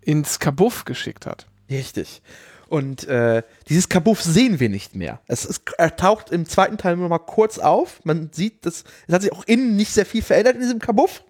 [0.01, 1.47] ins Kabuff geschickt hat.
[1.71, 2.23] Richtig.
[2.69, 5.21] Und äh, dieses Kabuff sehen wir nicht mehr.
[5.27, 8.01] Es ist, er taucht im zweiten Teil nur mal kurz auf.
[8.05, 11.23] Man sieht, dass es hat sich auch innen nicht sehr viel verändert in diesem Kabuff.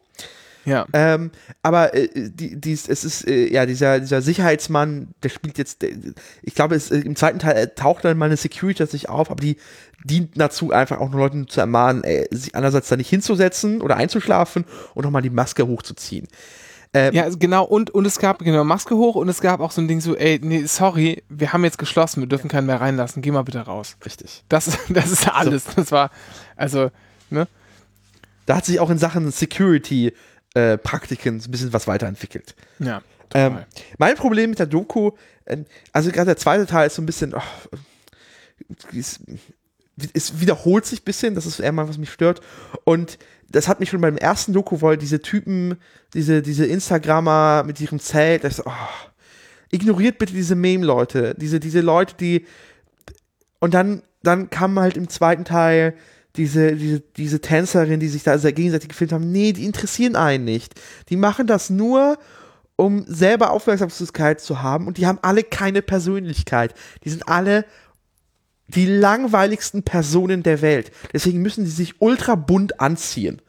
[0.64, 0.86] Ja.
[0.92, 1.30] Ähm,
[1.62, 5.90] aber äh, die, dies, es ist äh, ja dieser, dieser Sicherheitsmann, der spielt jetzt, der,
[6.42, 9.30] ich glaube, es, äh, im zweiten Teil äh, taucht dann mal eine Security sich auf,
[9.30, 9.56] aber die
[10.04, 13.96] dient dazu, einfach auch nur Leuten zu ermahnen, äh, sich einerseits da nicht hinzusetzen oder
[13.96, 16.28] einzuschlafen und nochmal die Maske hochzuziehen.
[16.94, 19.70] Ähm, Ja, also genau, und, und es gab, genau, Maske hoch und es gab auch
[19.70, 22.80] so ein Ding so, ey, nee, sorry, wir haben jetzt geschlossen, wir dürfen keinen mehr
[22.80, 23.96] reinlassen, geh mal bitte raus.
[24.04, 24.44] Richtig.
[24.48, 25.64] Das, das ist alles.
[25.76, 26.10] Das war,
[26.56, 26.90] also,
[27.30, 27.48] ne?
[28.44, 30.12] Da hat sich auch in Sachen Security
[30.54, 32.54] äh, Praktiken so ein bisschen was weiterentwickelt.
[32.78, 33.02] Ja.
[33.34, 33.58] Ähm,
[33.98, 35.12] mein Problem mit der Doku,
[35.46, 37.76] ähm, also gerade der zweite Teil ist so ein bisschen, oh,
[38.94, 39.20] es,
[40.12, 42.40] es wiederholt sich ein bisschen, das ist eher mal, was mich stört.
[42.84, 45.76] Und das hat mich schon beim ersten Doku, weil diese Typen,
[46.14, 48.72] diese, diese Instagrammer mit ihrem Zelt, das, oh,
[49.70, 52.46] ignoriert bitte diese Meme-Leute, diese, diese Leute, die
[53.58, 55.94] und dann, dann kam halt im zweiten Teil
[56.36, 59.30] diese, diese, diese Tänzerin, die sich da sehr gegenseitig gefilmt haben.
[59.30, 60.74] Nee, die interessieren einen nicht.
[61.10, 62.18] Die machen das nur,
[62.76, 66.74] um selber Aufmerksamkeit zu haben und die haben alle keine Persönlichkeit.
[67.04, 67.64] Die sind alle
[68.68, 70.90] die langweiligsten Personen der Welt.
[71.12, 73.42] Deswegen müssen sie sich ultra bunt anziehen,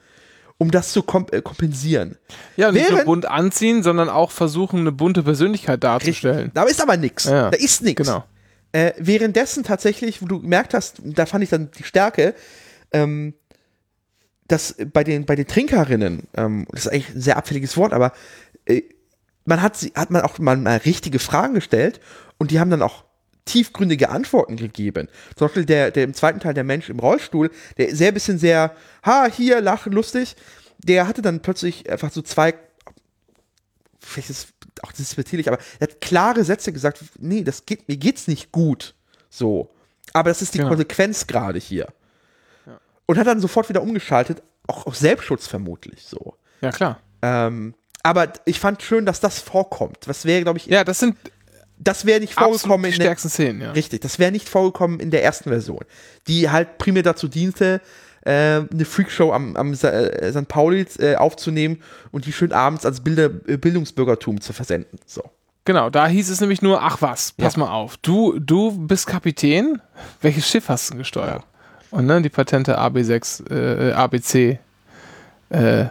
[0.58, 2.18] um das zu komp äh, kompensieren.
[2.58, 6.52] Ja, nicht nur während- bunt anziehen, sondern auch versuchen, eine bunte Persönlichkeit darzustellen.
[6.54, 7.24] Da ist aber nichts.
[7.24, 7.50] Ja.
[7.50, 8.06] Da ist nichts.
[8.06, 8.26] Genau.
[8.74, 12.34] Äh, währenddessen tatsächlich, wo du gemerkt hast, da fand ich dann die Stärke,
[12.94, 13.34] ähm,
[14.48, 18.14] dass bei den, bei den Trinkerinnen, ähm, das ist eigentlich ein sehr abfälliges Wort, aber
[18.66, 18.84] äh,
[19.46, 22.00] man hat, sie, hat man auch mal, mal richtige Fragen gestellt
[22.38, 23.04] und die haben dann auch
[23.46, 25.10] tiefgründige Antworten gegeben.
[25.36, 28.76] Zum Beispiel der, der im zweiten Teil der Mensch im Rollstuhl, der sehr bisschen sehr,
[29.06, 30.36] ha, hier, lachen, lustig,
[30.78, 32.54] der hatte dann plötzlich einfach so zwei,
[34.00, 34.50] vielleicht ist
[34.82, 38.96] auch despektierlich, aber er hat klare Sätze gesagt, nee, das geht, mir geht's nicht gut.
[39.30, 39.70] So.
[40.14, 40.70] Aber das ist die Genau.
[40.70, 41.88] Konsequenz gerade hier.
[43.06, 46.36] Und hat dann sofort wieder umgeschaltet, auch aus Selbstschutz vermutlich so.
[46.62, 47.00] Ja, klar.
[47.22, 49.98] Ähm, aber ich fand schön, dass das vorkommt.
[50.08, 51.18] Das wäre, glaube ich, Ja, das sind
[51.80, 53.72] das wäre nicht vorgekommen in der, stärksten Szenen, ja.
[53.72, 55.82] Richtig, das wäre nicht vorgekommen in der ersten Version,
[56.28, 57.82] die halt primär dazu diente,
[58.22, 60.48] äh, eine Freakshow am, am Sa- äh, St.
[60.48, 61.82] Pauli äh, aufzunehmen
[62.12, 64.98] und die schön abends als Bilder, äh, Bildungsbürgertum zu versenden.
[65.06, 65.24] So.
[65.66, 67.60] Genau, da hieß es nämlich nur, ach was, pass Ja.
[67.60, 69.82] mal auf, du, du bist Kapitän,
[70.22, 71.44] welches Schiff hast du gesteuert?
[71.94, 74.58] Und ne, die Patente AB6, äh, ABC,
[75.50, 75.86] äh,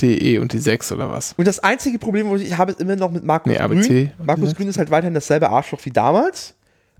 [0.00, 1.32] DE und die 6 oder was?
[1.36, 3.86] Und das einzige Problem, was ich habe, ist immer noch mit Markus Nee, ABC.
[4.16, 4.26] Grün.
[4.26, 6.54] Markus Grün ist halt weiterhin dasselbe Arschloch wie damals.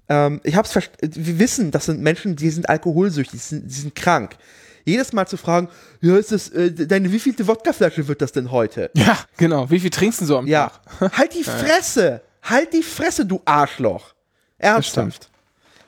[0.08, 3.94] Ähm, ich hab's wir wissen, das sind Menschen, die sind alkoholsüchtig, die sind, die sind
[3.96, 4.36] krank.
[4.84, 5.68] Jedes Mal zu fragen,
[6.00, 8.88] ja, ist das, äh, deine wievielte Wodkaflasche wird das denn heute?
[8.94, 9.68] Ja, genau.
[9.68, 10.70] Wie viel trinkst du so am Ja.
[11.00, 11.12] Tag?
[11.18, 12.20] halt die Fresse!
[12.44, 14.14] Halt die Fresse, du Arschloch!
[14.58, 15.28] Ernsthaft.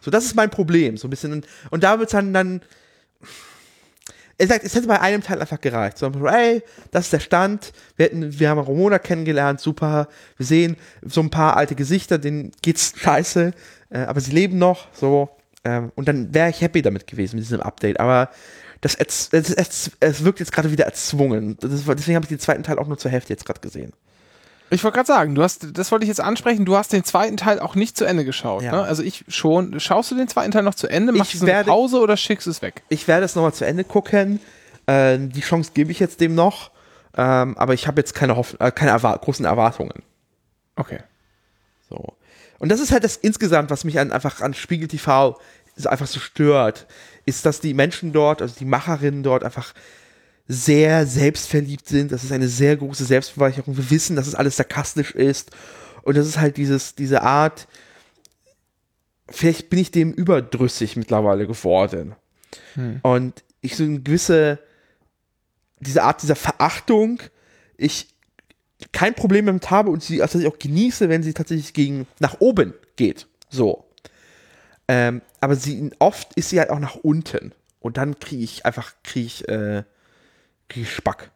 [0.06, 1.32] So, das ist mein Problem, so ein bisschen.
[1.32, 2.60] Und, und da wird's dann, dann.
[4.38, 5.98] Er es hätte bei einem Teil einfach gereicht.
[5.98, 7.72] So, ey, das ist der Stand.
[7.96, 10.06] Wir, hätten, wir haben Ramona kennengelernt, super.
[10.36, 13.50] Wir sehen so ein paar alte Gesichter, denen geht's scheiße,
[13.90, 15.28] äh, aber sie leben noch, so.
[15.64, 17.98] Ähm, und dann wäre ich happy damit gewesen, mit diesem Update.
[17.98, 18.30] Aber
[18.82, 21.56] das, es, es, es wirkt jetzt gerade wieder erzwungen.
[21.58, 23.92] Das deswegen habe ich den zweiten Teil auch nur zur Hälfte jetzt gerade gesehen.
[24.70, 27.36] Ich wollte gerade sagen, du hast, das wollte ich jetzt ansprechen, du hast den zweiten
[27.36, 28.62] Teil auch nicht zu Ende geschaut.
[28.62, 28.72] Ja.
[28.72, 28.82] Ne?
[28.82, 29.78] Also ich schon.
[29.78, 31.12] Schaust du den zweiten Teil noch zu Ende?
[31.12, 32.82] Machst Ich du so eine werde- Pause oder schickst du es weg?
[32.88, 34.40] ich werde es nochmal zu Ende gucken.
[34.86, 36.70] Äh, die Chance gebe ich jetzt dem noch.
[37.16, 40.02] Ähm, aber ich habe jetzt keine, Hoff äh, keine Erwar großen Erwartungen.
[40.74, 40.98] Okay.
[41.88, 42.14] So.
[42.58, 45.38] Und das ist halt das insgesamt, was mich an, einfach an Spiegel TV
[45.76, 46.86] so einfach so stört,
[47.24, 49.74] ist, dass die Menschen dort, also die Macherinnen dort einfach
[50.48, 52.12] sehr selbstverliebt sind.
[52.12, 53.76] Das ist eine sehr große Selbstverweicherung.
[53.76, 55.50] Wir wissen, dass es alles sarkastisch ist.
[56.02, 57.66] Und das ist halt dieses, diese Art,
[59.28, 62.14] vielleicht bin ich dem überdrüssig mittlerweile geworden.
[63.02, 64.60] Und ich so eine gewisse,
[65.80, 67.20] diese Art dieser Verachtung,
[67.76, 68.14] ich
[68.92, 72.74] kein Problem damit habe und sie tatsächlich auch genieße, wenn sie tatsächlich gegen nach oben
[72.96, 73.26] geht.
[73.48, 73.84] So.
[74.88, 77.52] Ähm, aber sie oft ist sie halt auch nach unten.
[77.80, 79.84] Und dann kriege ich einfach, kriege ich, äh,
[80.68, 81.30] kriege ich Spack.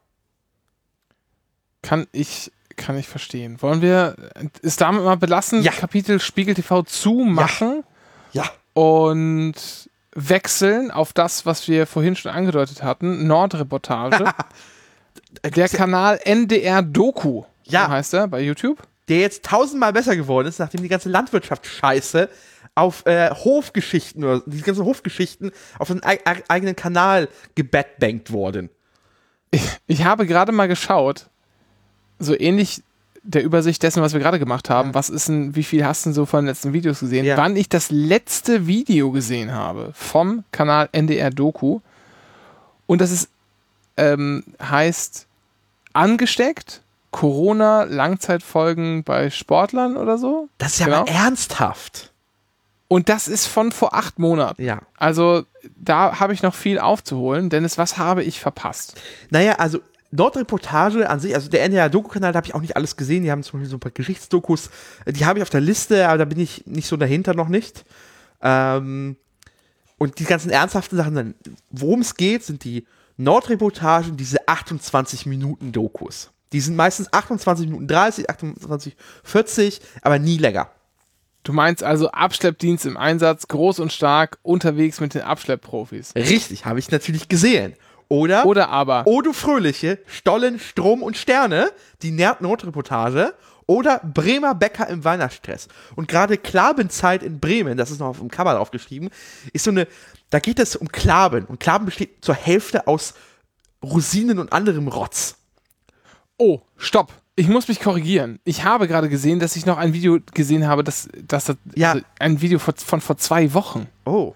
[1.83, 3.61] Kann ich, kann ich verstehen.
[3.63, 4.17] Wollen wir
[4.63, 5.63] es damit mal belassen?
[5.63, 5.73] Ja.
[5.73, 7.85] Kapitel Spiegel TV zumachen
[8.33, 8.51] Ja.
[8.75, 9.55] und
[10.15, 13.27] wechseln auf das, was wir vorhin schon angedeutet hatten.
[13.27, 14.33] Nordreportage.
[15.55, 17.45] Der Kanal NDR Doku.
[17.65, 17.87] Ja.
[17.87, 18.83] So heißt er bei YouTube.
[19.09, 22.29] der jetzt tausendmal besser geworden ist, nachdem die ganze Landwirtschaftsscheiße
[22.75, 28.71] auf äh, Hofgeschichten oder die ganzen Hofgeschichten auf einen ei- ei- eigenen Kanal gebettbankt wurden.
[29.87, 31.27] Ich habe gerade mal geschaut,
[32.19, 32.83] so ähnlich
[33.23, 34.95] der Übersicht dessen, was wir gerade gemacht haben.
[34.95, 37.25] Was ist denn, wie viel hast du denn so von den letzten Videos gesehen?
[37.25, 37.37] Ja.
[37.37, 41.81] Wann ich das letzte Video gesehen habe vom Kanal NDR Doku.
[42.87, 43.29] Und das ist,
[43.97, 45.27] ähm, heißt
[45.93, 50.49] angesteckt, Corona, Langzeitfolgen bei Sportlern oder so.
[50.59, 51.05] Das ist ja Genau.
[51.05, 52.10] mal ernsthaft.
[52.93, 54.61] Und das ist von vor acht Monaten.
[54.65, 54.83] Ja.
[54.97, 55.45] Also
[55.77, 59.01] da habe ich noch viel aufzuholen, denn es, was habe ich verpasst?
[59.31, 59.79] Naja, also
[60.11, 63.23] Nordreportage an sich, also der NDR-Doku-Kanal, da habe ich auch nicht alles gesehen.
[63.23, 64.71] Die haben zum Beispiel so ein paar Geschichtsdokus,
[65.05, 67.49] äh, die habe ich auf der Liste, aber da bin ich nicht so dahinter noch
[67.49, 67.85] nicht.
[68.43, 69.17] Ähm,
[69.97, 71.37] und die ganzen ernsthaften Sachen,
[71.71, 72.89] worum es geht, sind die
[73.19, 76.33] Nordreportagen, diese 28 Minuten Dokus.
[76.53, 80.71] Die sind meistens 28 Minuten 30, 28, 40, aber nie länger.
[81.43, 86.15] Du meinst also Abschleppdienst im Einsatz, groß und stark, unterwegs mit den Abschleppprofis.
[86.15, 87.75] Richtig, habe ich natürlich gesehen.
[88.09, 91.71] Oder, Oder aber, O du Fröhliche, Stollen, Strom und Sterne,
[92.03, 93.35] die Nerd Notreportage
[93.67, 95.69] oder Bremer Bäcker im Weihnachtsstress.
[95.95, 99.11] Und gerade Klabenzeit in Bremen, das ist noch auf dem Cover draufgeschrieben,
[99.53, 99.87] ist so eine,
[100.31, 101.45] da geht es um Klaben.
[101.45, 103.15] Und Klaben besteht zur Hälfte aus
[103.81, 105.37] Rosinen und anderem Rotz.
[106.37, 107.13] oh, stopp.
[107.41, 108.39] Ich muss mich korrigieren.
[108.45, 111.93] Ich habe gerade gesehen, dass ich noch ein Video gesehen habe, das, das, das Ja.
[111.93, 113.87] also ein Video von, von vor zwei Wochen.
[114.05, 114.35] Oh.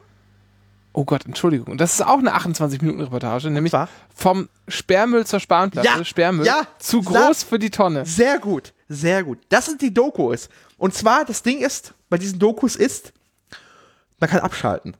[0.94, 1.66] Oh Gott, Entschuldigung.
[1.72, 3.90] Und das ist auch eine 28-Minuten-Reportage, nämlich zwar?
[4.14, 5.86] vom Sperrmüll zur Spanplatte.
[5.86, 6.46] Ja, Sperrmüll.
[6.46, 8.06] ja, zu groß für die Tonne.
[8.06, 9.38] Sehr gut, sehr gut.
[9.50, 10.48] Das sind die Dokus.
[10.78, 13.12] Und zwar, das Ding ist, bei diesen Dokus ist,
[14.18, 14.96] man kann abschalten.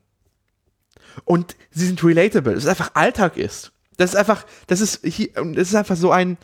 [1.24, 2.52] Und sie sind relatable.
[2.52, 3.72] Es ist einfach Alltag ist.
[3.96, 6.36] Das ist einfach, das ist hier, es ist einfach so ein,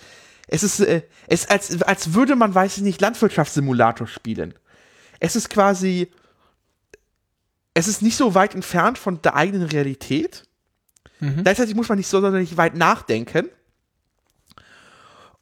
[0.52, 4.54] es ist, äh, es ist als, als würde man, weiß ich nicht, Landwirtschaftssimulator spielen.
[5.20, 6.10] Es ist quasi,
[7.72, 10.44] es ist nicht so weit entfernt von der eigenen Realität.
[11.42, 13.48] Gleichzeitig muss man nicht so sonderlich weit nachdenken.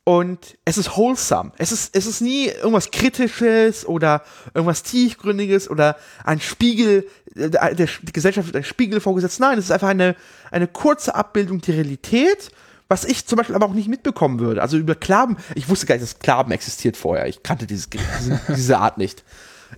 [0.04, 1.52] Und es ist wholesome.
[1.58, 7.74] Es ist, es ist nie irgendwas Kritisches oder irgendwas Tiefgründiges oder ein Spiegel, äh, der,
[7.74, 9.38] der, die Gesellschaft wird ein Spiegel vorgesetzt.
[9.38, 10.16] Nein, es ist einfach eine,
[10.50, 12.50] eine kurze Abbildung der Realität,
[12.88, 14.62] was ich zum Beispiel aber auch nicht mitbekommen würde.
[14.62, 17.26] Also über Klaben, ich wusste gar nicht, dass Klaben existiert vorher.
[17.26, 19.24] Ich kannte dieses, diese, diese Art nicht.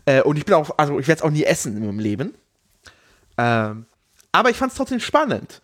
[0.06, 2.34] Äh, und ich bin auch, also ich werde es auch nie essen in meinem Leben.
[3.36, 3.86] Ähm,
[4.32, 5.61] aber ich fand es trotzdem spannend.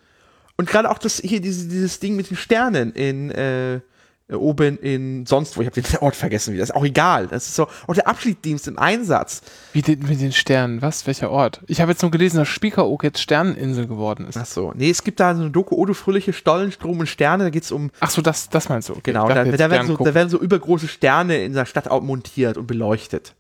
[0.57, 3.80] Und gerade auch das hier, diese, dieses Ding mit den Sternen in äh,
[4.29, 7.29] oben in sonst wo, ich habe den Ort vergessen wieder, ist auch egal.
[7.29, 9.43] Das ist so, auch der Abschiedsdienst im Einsatz.
[9.72, 10.83] Wie den, mit den Sternen.
[10.83, 11.07] Was?
[11.07, 11.61] Welcher Ort?
[11.68, 14.37] Ich habe jetzt nur gelesen, dass Spiekeroog jetzt Sterneninsel geworden ist.
[14.37, 17.45] Ach so, nee, es gibt da so eine Doku, Ode Fröhliche, Stollen, Strom und Sterne,
[17.45, 18.95] da geht's um, Ach so, das, das meinst du.
[18.95, 19.12] Okay.
[19.12, 22.66] genau, da, da, werden so, da werden so übergroße Sterne in der Stadt montiert und
[22.66, 23.35] beleuchtet.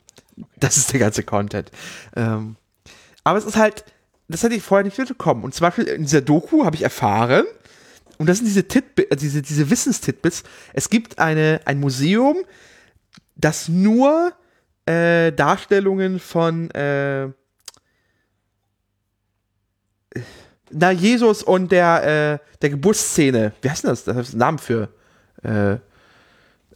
[0.56, 1.70] Das ist der ganze Content.
[2.14, 2.56] Ähm,
[3.24, 3.84] aber es ist halt,
[4.28, 5.44] das hätte ich vorher nicht mitbekommen.
[5.44, 7.44] Und zum Beispiel in dieser Doku habe ich erfahren,
[8.18, 10.42] und das sind diese, Titbit, äh, diese, diese Wissenstitbits,
[10.72, 12.36] es gibt eine, ein Museum,
[13.36, 14.32] das nur
[14.86, 17.28] äh, Darstellungen von äh,
[20.70, 24.04] na, Jesus und der, äh, der Geburtsszene, wie heißt denn das?
[24.04, 24.88] Das ist ein Name für
[25.44, 25.74] äh,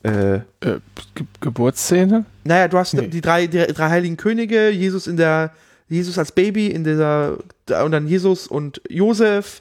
[0.02, 2.24] äh, äh, Ge Geburtsszene?
[2.44, 3.08] naja, du hast Nee.
[3.08, 5.52] die drei, die drei heiligen Könige, Jesus in der,
[5.88, 7.38] Jesus als Baby in dieser,
[7.84, 9.60] und dann Jesus und Josef.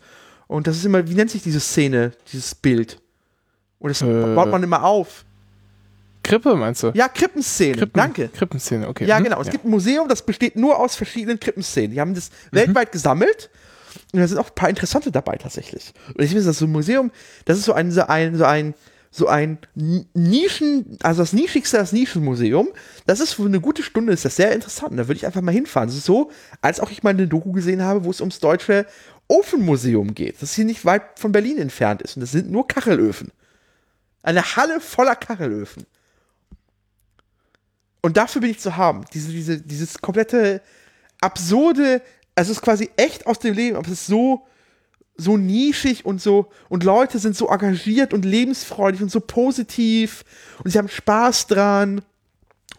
[0.50, 3.00] Und das ist immer, wie nennt sich diese Szene, dieses Bild?
[3.78, 4.34] Und das Äh.
[4.36, 5.24] baut man immer auf.
[6.24, 6.91] Krippe meinst du?
[6.95, 8.28] Ja, Krippenszene, Krippen, danke.
[8.30, 9.06] Krippenszene, okay.
[9.06, 9.26] Ja, hm?
[9.26, 9.39] genau.
[9.41, 11.91] Es gibt ein Museum, das besteht nur aus verschiedenen Krippenszenen.
[11.91, 12.56] Die haben das Mhm.
[12.58, 13.52] weltweit gesammelt.
[14.12, 15.93] Und da sind auch ein paar interessante dabei tatsächlich.
[16.16, 17.12] Und ich finde, das ist so ein Museum,
[17.45, 18.74] das ist so ein, so ein, so ein,
[19.12, 19.58] so ein
[20.14, 22.70] Nischen, also das nischigste, das Nischenmuseum.
[23.06, 24.93] Das ist für eine gute Stunde, ist das sehr interessant.
[24.93, 25.89] Da würde ich einfach mal hinfahren.
[25.89, 26.32] Das ist so,
[26.62, 28.86] als auch ich mal eine Doku gesehen habe, wo es ums deutsche
[29.30, 30.42] Ofenmuseum geht.
[30.42, 32.18] Das hier nicht weit von Berlin entfernt ist.
[32.18, 33.32] Und das sind nur Kachelöfen.
[34.22, 35.86] Eine Halle voller Kachelöfen.
[38.02, 39.06] Und dafür bin ich zu haben.
[39.14, 40.62] Diese, diese, dieses komplette
[41.22, 42.02] absurde,
[42.36, 44.46] also es ist quasi echt aus dem Leben, aber es ist so
[45.20, 50.24] so nischig und so und Leute sind so engagiert und lebensfreudig und so positiv
[50.64, 52.02] und sie haben Spaß dran.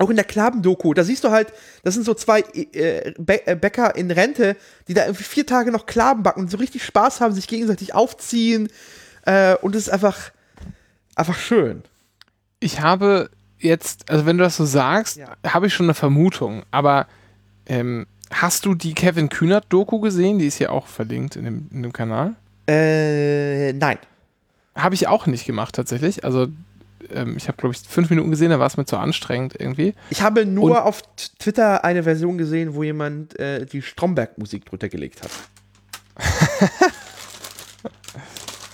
[0.01, 3.55] Auch in der Klaben-Doku, da siehst du halt, das sind so zwei äh, Bä äh,
[3.55, 4.57] Bäcker in Rente,
[4.89, 7.95] die da irgendwie vier Tage noch Klaben backen und so richtig Spaß haben, sich gegenseitig
[7.95, 8.69] aufziehen.
[9.27, 10.31] Äh, und es ist einfach,
[11.17, 11.83] einfach schön.
[12.61, 13.29] Ich habe
[13.59, 15.37] jetzt, also wenn du das so sagst, Ja.
[15.47, 17.07] habe ich schon eine Vermutung, aber
[17.67, 20.39] ähm, hast du die Kevin Kühnert-Doku gesehen?
[20.39, 22.37] Die ist ja auch verlinkt in dem, in dem Kanal.
[22.67, 23.99] Äh, nein.
[24.75, 26.25] Habe ich auch nicht gemacht tatsächlich.
[26.25, 26.47] Also
[27.13, 29.95] ähm, ich habe, glaube ich, fünf Minuten gesehen, da war es mir zu anstrengend irgendwie.
[30.11, 31.03] Ich habe nur Und- auf
[31.39, 35.31] Twitter eine Version gesehen, wo jemand äh, die Stromberg-Musik drunter gelegt hat.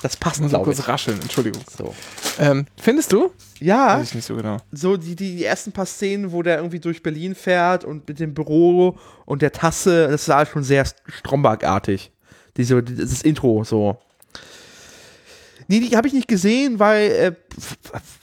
[0.02, 0.88] das passt, Ich muss glaube kurz ich.
[0.88, 1.62] rascheln, Entschuldigung.
[1.76, 1.94] So.
[2.38, 3.30] Ähm, findest du?
[3.60, 4.58] Ja, Weiß ich nicht so genau.
[4.72, 8.20] so die, die, die ersten paar Szenen, wo der irgendwie durch Berlin fährt und mit
[8.20, 12.12] dem Büro und der Tasse, das war schon sehr Stromberg-artig.
[12.56, 13.98] Diese, dieses Intro so.
[15.68, 17.32] Nee, die habe ich nicht gesehen, weil äh,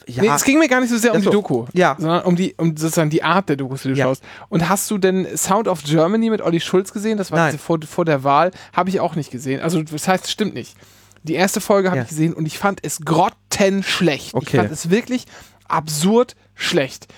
[0.06, 1.30] ja, Nee, es ging mir gar nicht so sehr um so.
[1.30, 1.96] die Doku, Ja.
[1.98, 4.04] sondern um die, um sozusagen die Art der Dokus, die du Ja.
[4.06, 4.22] schaust.
[4.48, 7.18] Und hast du denn Sound of Germany mit Olli Schulz gesehen?
[7.18, 8.50] Das war vor, vor der Wahl.
[8.72, 9.60] Habe ich auch nicht gesehen.
[9.60, 10.74] Also das heißt, es stimmt nicht.
[11.22, 12.02] Die erste Folge habe Ja.
[12.04, 14.28] ich gesehen und ich fand es grottenschlecht.
[14.28, 14.56] Ich Okay.
[14.58, 15.24] fand es wirklich
[15.68, 17.08] absurd schlecht.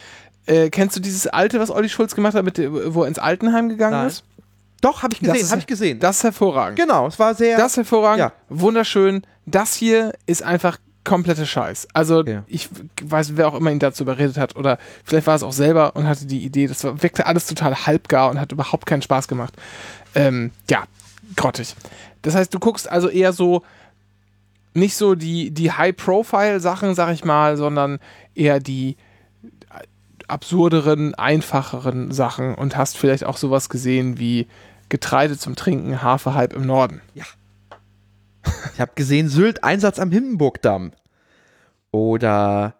[0.46, 3.18] Äh, kennst du dieses alte, was Olli Schulz gemacht hat, mit, dem- wo er ins
[3.18, 4.06] Altenheim gegangen Nein.
[4.08, 4.24] ist?
[4.82, 5.98] doch, habe ich gesehen, habe ich gesehen.
[5.98, 6.78] Das ist hervorragend.
[6.78, 7.56] genau, es war sehr.
[7.56, 8.32] Das ist hervorragend, Ja.
[8.48, 9.22] wunderschön.
[9.46, 11.86] Das hier ist einfach komplette Scheiß.
[11.94, 12.42] Also Ja.
[12.48, 12.68] ich
[13.00, 16.06] weiß, wer auch immer ihn dazu überredet hat oder vielleicht war es auch selber und
[16.08, 16.66] hatte die Idee.
[16.66, 19.54] Das war, wirkte alles total halbgar und hat überhaupt keinen Spaß gemacht.
[20.14, 20.84] Ähm, ja,
[21.36, 21.76] grottig.
[22.22, 23.62] Das heißt, du guckst also eher so
[24.74, 27.98] nicht so die, die High-Profile-Sachen, sag ich mal, sondern
[28.34, 28.96] eher die
[30.28, 34.46] absurderen, einfacheren Sachen und hast vielleicht auch sowas gesehen wie
[34.88, 37.00] Getreide zum Trinken, Hafer halb im Norden.
[38.74, 40.92] Ich habe gesehen, Sylt, Einsatz am Hindenburgdamm.
[41.90, 42.74] Oder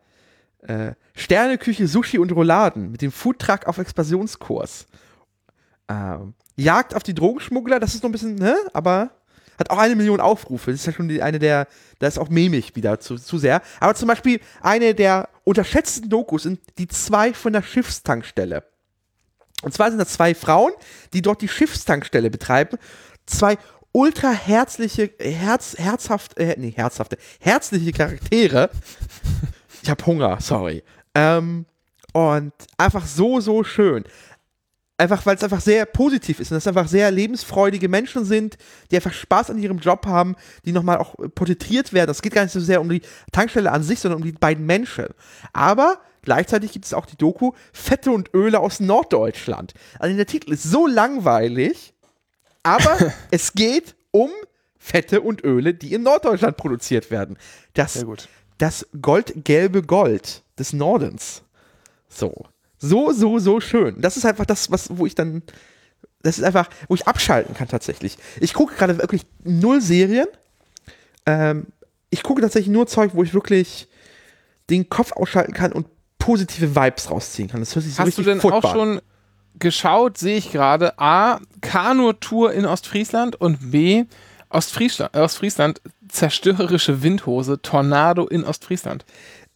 [0.61, 4.87] äh, Sterneküche, Sushi und Rouladen mit dem Foodtruck auf Expansionskurs.
[5.89, 8.57] Ähm, Jagd auf die Drogenschmuggler, das ist noch ein bisschen, ne?
[8.72, 9.11] Aber
[9.59, 10.70] hat auch eine Million Aufrufe.
[10.70, 11.66] Das ist ja schon die, eine der,
[11.99, 13.62] da ist auch memig wieder zu, zu sehr.
[13.80, 18.64] Aber zum Beispiel eine der unterschätzten Dokus sind die zwei von der Schiffstankstelle.
[19.62, 20.72] Und zwar sind das zwei Frauen,
[21.12, 22.76] die dort die Schiffstankstelle betreiben.
[23.24, 23.57] Zwei
[23.97, 28.68] ultra herzliche, herz, herzhaft, äh, nee, herzhafte, herzliche Charaktere.
[29.82, 30.82] Ich hab Hunger, sorry.
[31.14, 31.64] Ähm,
[32.12, 34.05] und einfach so, so schön.
[34.99, 38.59] Einfach, weil es einfach sehr positiv ist und es einfach sehr lebensfreudige Menschen sind,
[38.90, 40.36] die einfach Spaß an ihrem Job haben,
[40.66, 42.11] die nochmal auch porträtiert werden.
[42.11, 43.01] Es geht gar nicht so sehr um die
[43.32, 45.07] Tankstelle an sich, sondern um die beiden Menschen.
[45.55, 49.72] Aber gleichzeitig gibt es auch die Doku Fette und Öle aus Norddeutschland.
[49.99, 51.94] Also der Titel ist so langweilig,
[52.67, 54.31] aber es geht um
[54.79, 57.39] Fette und Öle, die in Norddeutschland produziert werden.
[57.75, 58.29] Das, Sehr gut.
[58.59, 61.43] das goldgelbe Gold des Nordens.
[62.09, 62.47] So.
[62.79, 64.01] So, so, so schön.
[64.01, 65.43] Das ist einfach das, was, wo ich dann.
[66.23, 68.19] Das ist einfach, wo ich abschalten kann tatsächlich.
[68.41, 70.27] Ich gucke gerade wirklich null Serien.
[71.25, 71.69] Ähm,
[72.11, 73.89] ich gucke tatsächlich nur Zeug, wo ich wirklich
[74.69, 75.87] den Kopf ausschalten kann und
[76.19, 77.61] positive Vibes rausziehen kann.
[77.61, 79.01] Das hört sich so Hast du denn auch schon
[79.59, 84.05] geschaut, sehe ich gerade, A, Kanutour in Ostfriesland und B,
[84.51, 89.05] Ostfriesland, Ostfriesland, zerstörerische Windhose, Tornado in Ostfriesland.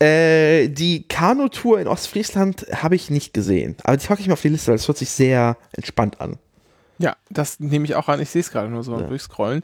[0.03, 3.77] Äh, die Kanutour in Ostfriesland habe ich nicht gesehen.
[3.85, 6.39] Aber die packe ich mir auf die Liste, weil das hört sich sehr entspannt an.
[6.99, 8.21] Ja, das nehme ich auch an.
[8.21, 9.07] Ich sehe es gerade nur so Ja.
[9.07, 9.63] durchscrollen.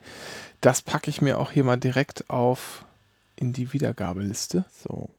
[0.60, 2.84] Das packe ich mir auch hier mal direkt auf
[3.34, 4.64] in die Wiedergabeliste.
[4.86, 5.10] So.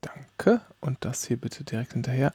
[0.00, 0.60] Danke.
[0.80, 2.32] Und das hier bitte direkt hinterher.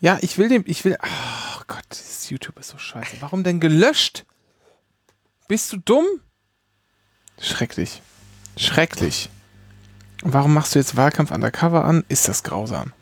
[0.00, 0.96] Ja, ich will dem, ich will.
[1.02, 3.16] Oh Gott, dieses YouTube ist so scheiße.
[3.20, 4.24] Warum denn gelöscht?
[5.48, 6.06] Bist du dumm?
[7.40, 8.02] Schrecklich.
[8.56, 9.28] Schrecklich.
[10.22, 12.04] Und warum machst du jetzt Wahlkampf undercover an?
[12.08, 12.92] Ist das grausam.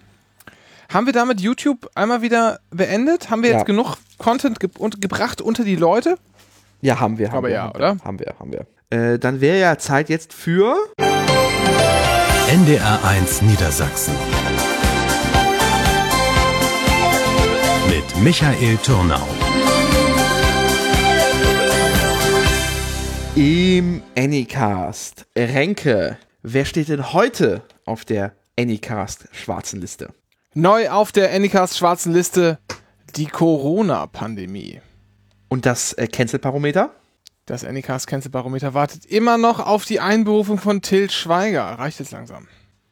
[0.92, 3.30] Haben wir damit YouTube einmal wieder beendet?
[3.30, 3.56] Haben wir Ja.
[3.58, 6.18] jetzt genug Content ge und gebracht unter die Leute?
[6.80, 7.28] Ja, haben wir.
[7.28, 7.94] Haben Aber wir, ja, haben oder?
[7.96, 8.66] Wir, haben wir, haben wir.
[9.12, 10.74] Äh, dann wäre ja Zeit jetzt für.
[12.48, 14.14] NDR1 Niedersachsen.
[18.16, 19.26] Mit Michael Turnau.
[23.34, 25.26] Im Anycast.
[25.36, 30.12] Renke, wer steht denn heute auf der Anycast schwarzen Liste?
[30.54, 32.58] Neu auf der Anycast schwarzen Liste
[33.16, 34.80] die Corona-Pandemie.
[35.48, 36.94] Und das äh, Cancel-Barometer?
[37.46, 41.64] Das Anycast Cancel Barometer wartet immer noch auf die Einberufung von Till Schweiger.
[41.64, 42.48] Reicht es langsam?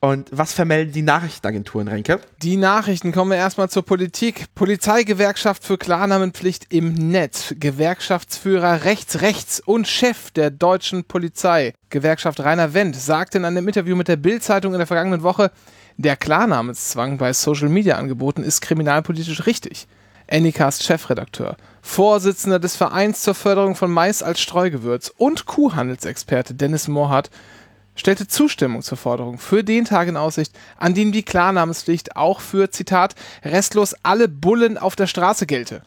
[0.07, 2.20] Und was vermelden die Nachrichtenagenturen, Renke?
[2.40, 4.44] Die Nachrichten kommen wir erstmal zur Politik.
[4.54, 7.57] Polizeigewerkschaft für Klarnamenpflicht im Netz.
[7.59, 11.74] Gewerkschaftsführer rechts, rechts und Chef der deutschen Polizei.
[11.90, 15.50] Gewerkschaft Rainer Wendt sagte in einem Interview mit der Bild-Zeitung in der vergangenen Woche,
[15.96, 19.88] der Klarnamenszwang bei Social-Media-Angeboten ist kriminalpolitisch richtig.
[20.30, 27.30] Anycast Chefredakteur, Vorsitzender des Vereins zur Förderung von Mais als Streugewürz und Kuhhandelsexperte Dennis Mohrhardt
[27.97, 32.70] stellte Zustimmung zur Forderung für den Tag in Aussicht, an dem die Klarnamenspflicht auch für,
[32.70, 35.82] Zitat, restlos alle Bullen auf der Straße gelte.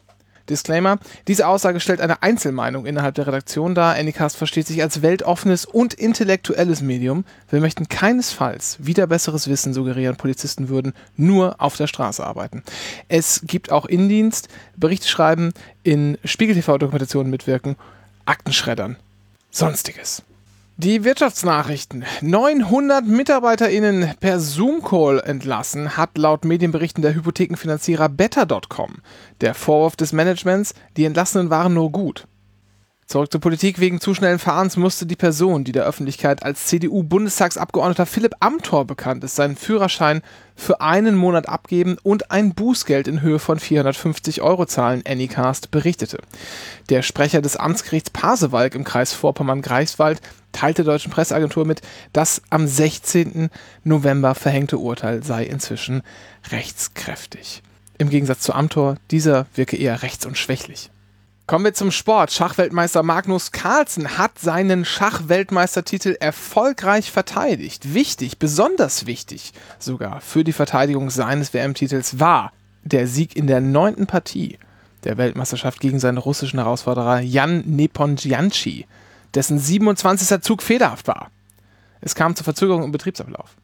[0.50, 0.98] Disclaimer,
[1.28, 3.94] diese Aussage stellt eine Einzelmeinung innerhalb der Redaktion dar.
[3.94, 7.24] Anycast versteht sich als weltoffenes und intellektuelles Medium.
[7.48, 12.62] Wir möchten keinesfalls wieder besseres Wissen suggerieren, Polizisten würden nur auf der Straße arbeiten.
[13.08, 15.52] Es gibt auch Indienst, Berichte schreiben,
[15.84, 17.76] in Spiegel TV-Dokumentationen mitwirken,
[18.26, 18.96] Aktenschreddern,
[19.50, 20.22] sonstiges.
[20.82, 22.06] Die Wirtschaftsnachrichten.
[22.22, 28.94] 900 MitarbeiterInnen per Zoom-Call entlassen, hat laut Medienberichten der Hypothekenfinanzierer Better.com.
[29.42, 32.26] Der Vorwurf des Managements, die Entlassenen waren nur gut.
[33.10, 33.80] Zurück zur Politik.
[33.80, 39.24] Wegen zu schnellen Fahrens musste die Person, die der Öffentlichkeit als CDU-Bundestagsabgeordneter Philipp Amthor bekannt
[39.24, 40.22] ist, seinen Führerschein
[40.54, 46.18] für einen Monat abgeben und ein Bußgeld in Höhe von 450 Euro zahlen, Anycast berichtete.
[46.88, 50.20] Der Sprecher des Amtsgerichts Pasewalk im Kreis Vorpommern-Greifswald
[50.52, 51.82] teilte der deutschen Presseagentur mit,
[52.12, 53.50] das am 16.
[53.82, 56.02] November verhängte Urteil sei inzwischen
[56.52, 57.64] rechtskräftig.
[57.98, 60.92] Im Gegensatz zu Amthor, dieser wirke eher rechts- und schwächlich.
[61.50, 62.30] Kommen wir zum Sport.
[62.30, 67.92] Schachweltmeister Magnus Carlsen hat seinen Schachweltmeistertitel erfolgreich verteidigt.
[67.92, 72.52] Wichtig, besonders wichtig sogar für die Verteidigung seines WM-Titels war
[72.84, 74.60] der Sieg in der neunten Partie
[75.02, 78.86] der Weltmeisterschaft gegen seinen russischen Herausforderer Jan Neponjianchi,
[79.34, 80.42] dessen 27.
[80.42, 81.32] Zug fehlerhaft war.
[82.00, 83.56] Es kam zur Verzögerung im Betriebsablauf.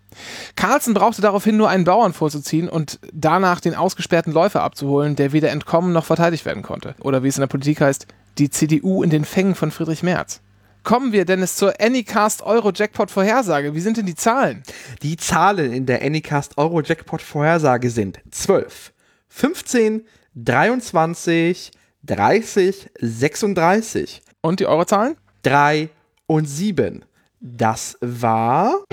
[0.55, 5.51] Carlsen brauchte daraufhin nur einen Bauern vorzuziehen und danach den ausgesperrten Läufer abzuholen, der weder
[5.51, 6.95] entkommen noch verteidigt werden konnte.
[7.01, 8.07] Oder wie es in der Politik heißt,
[8.39, 10.41] die CDU in den Fängen von Friedrich Merz.
[10.83, 13.75] Kommen wir, Dennis, zur Anycast Euro Jackpot Vorhersage.
[13.75, 14.62] Wie sind denn die Zahlen?
[15.03, 18.93] Die Zahlen in der Anycast Euro Jackpot Vorhersage sind 12,
[19.29, 20.07] 15,
[20.37, 21.73] 23,
[22.05, 24.23] 30, 36.
[24.43, 25.17] Und die Eurozahlen?
[25.43, 25.89] 3
[26.27, 27.05] und 7.
[27.41, 28.85] Das war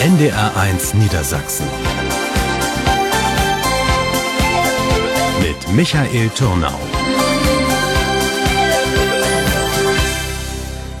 [0.00, 1.66] NDR1 Niedersachsen.
[5.40, 6.78] Mit Michael Turnau.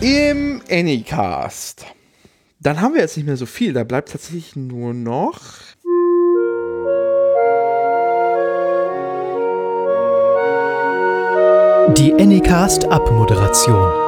[0.00, 1.86] im Anycast.
[2.60, 3.72] Dann haben wir jetzt nicht mehr so viel.
[3.72, 5.40] Da bleibt tatsächlich nur noch.
[11.96, 14.05] Die Anycast Abmoderation.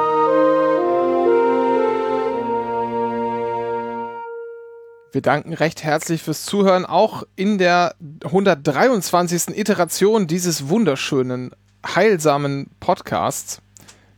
[5.10, 7.94] Wir danken recht herzlich fürs Zuhören, auch in der
[8.24, 9.56] 123.
[9.56, 11.52] Iteration dieses wunderschönen,
[11.86, 13.62] heilsamen Podcasts,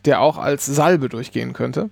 [0.04, 1.90] der auch als Salbe durchgehen könnte.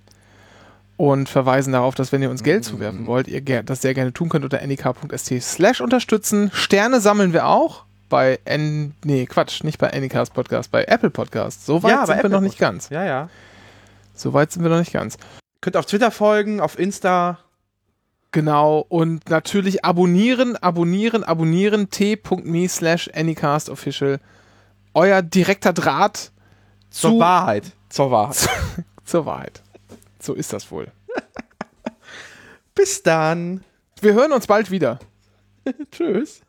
[0.97, 4.27] Und verweisen darauf, dass wenn ihr uns Geld zuwerfen wollt, ihr das sehr gerne tun
[4.27, 6.51] könnt unter nik.st slash unterstützen.
[6.53, 11.65] Sterne sammeln wir auch bei N, nee, Quatsch, nicht bei Anycast Podcast, bei Apple Podcast.
[11.65, 12.89] So weit Ja, sind wir Apple noch nicht Podcast.
[12.89, 12.89] ganz.
[12.89, 13.29] Ja, ja.
[14.13, 15.17] So weit sind wir noch nicht ganz.
[15.61, 17.39] Könnt auf Twitter folgen, auf Insta.
[18.31, 24.19] Genau, und natürlich abonnieren, abonnieren, abonnieren, t.me slash anycastofficial.
[24.93, 26.31] Euer direkter Draht
[26.91, 27.71] Zur zu, Wahrheit.
[27.89, 28.49] Zur Wahrheit.
[29.03, 29.63] zur Wahrheit.
[30.19, 30.91] So ist das wohl.
[32.75, 33.63] Bis dann.
[33.99, 34.99] Wir hören uns bald wieder.
[35.91, 36.41] Tschüss.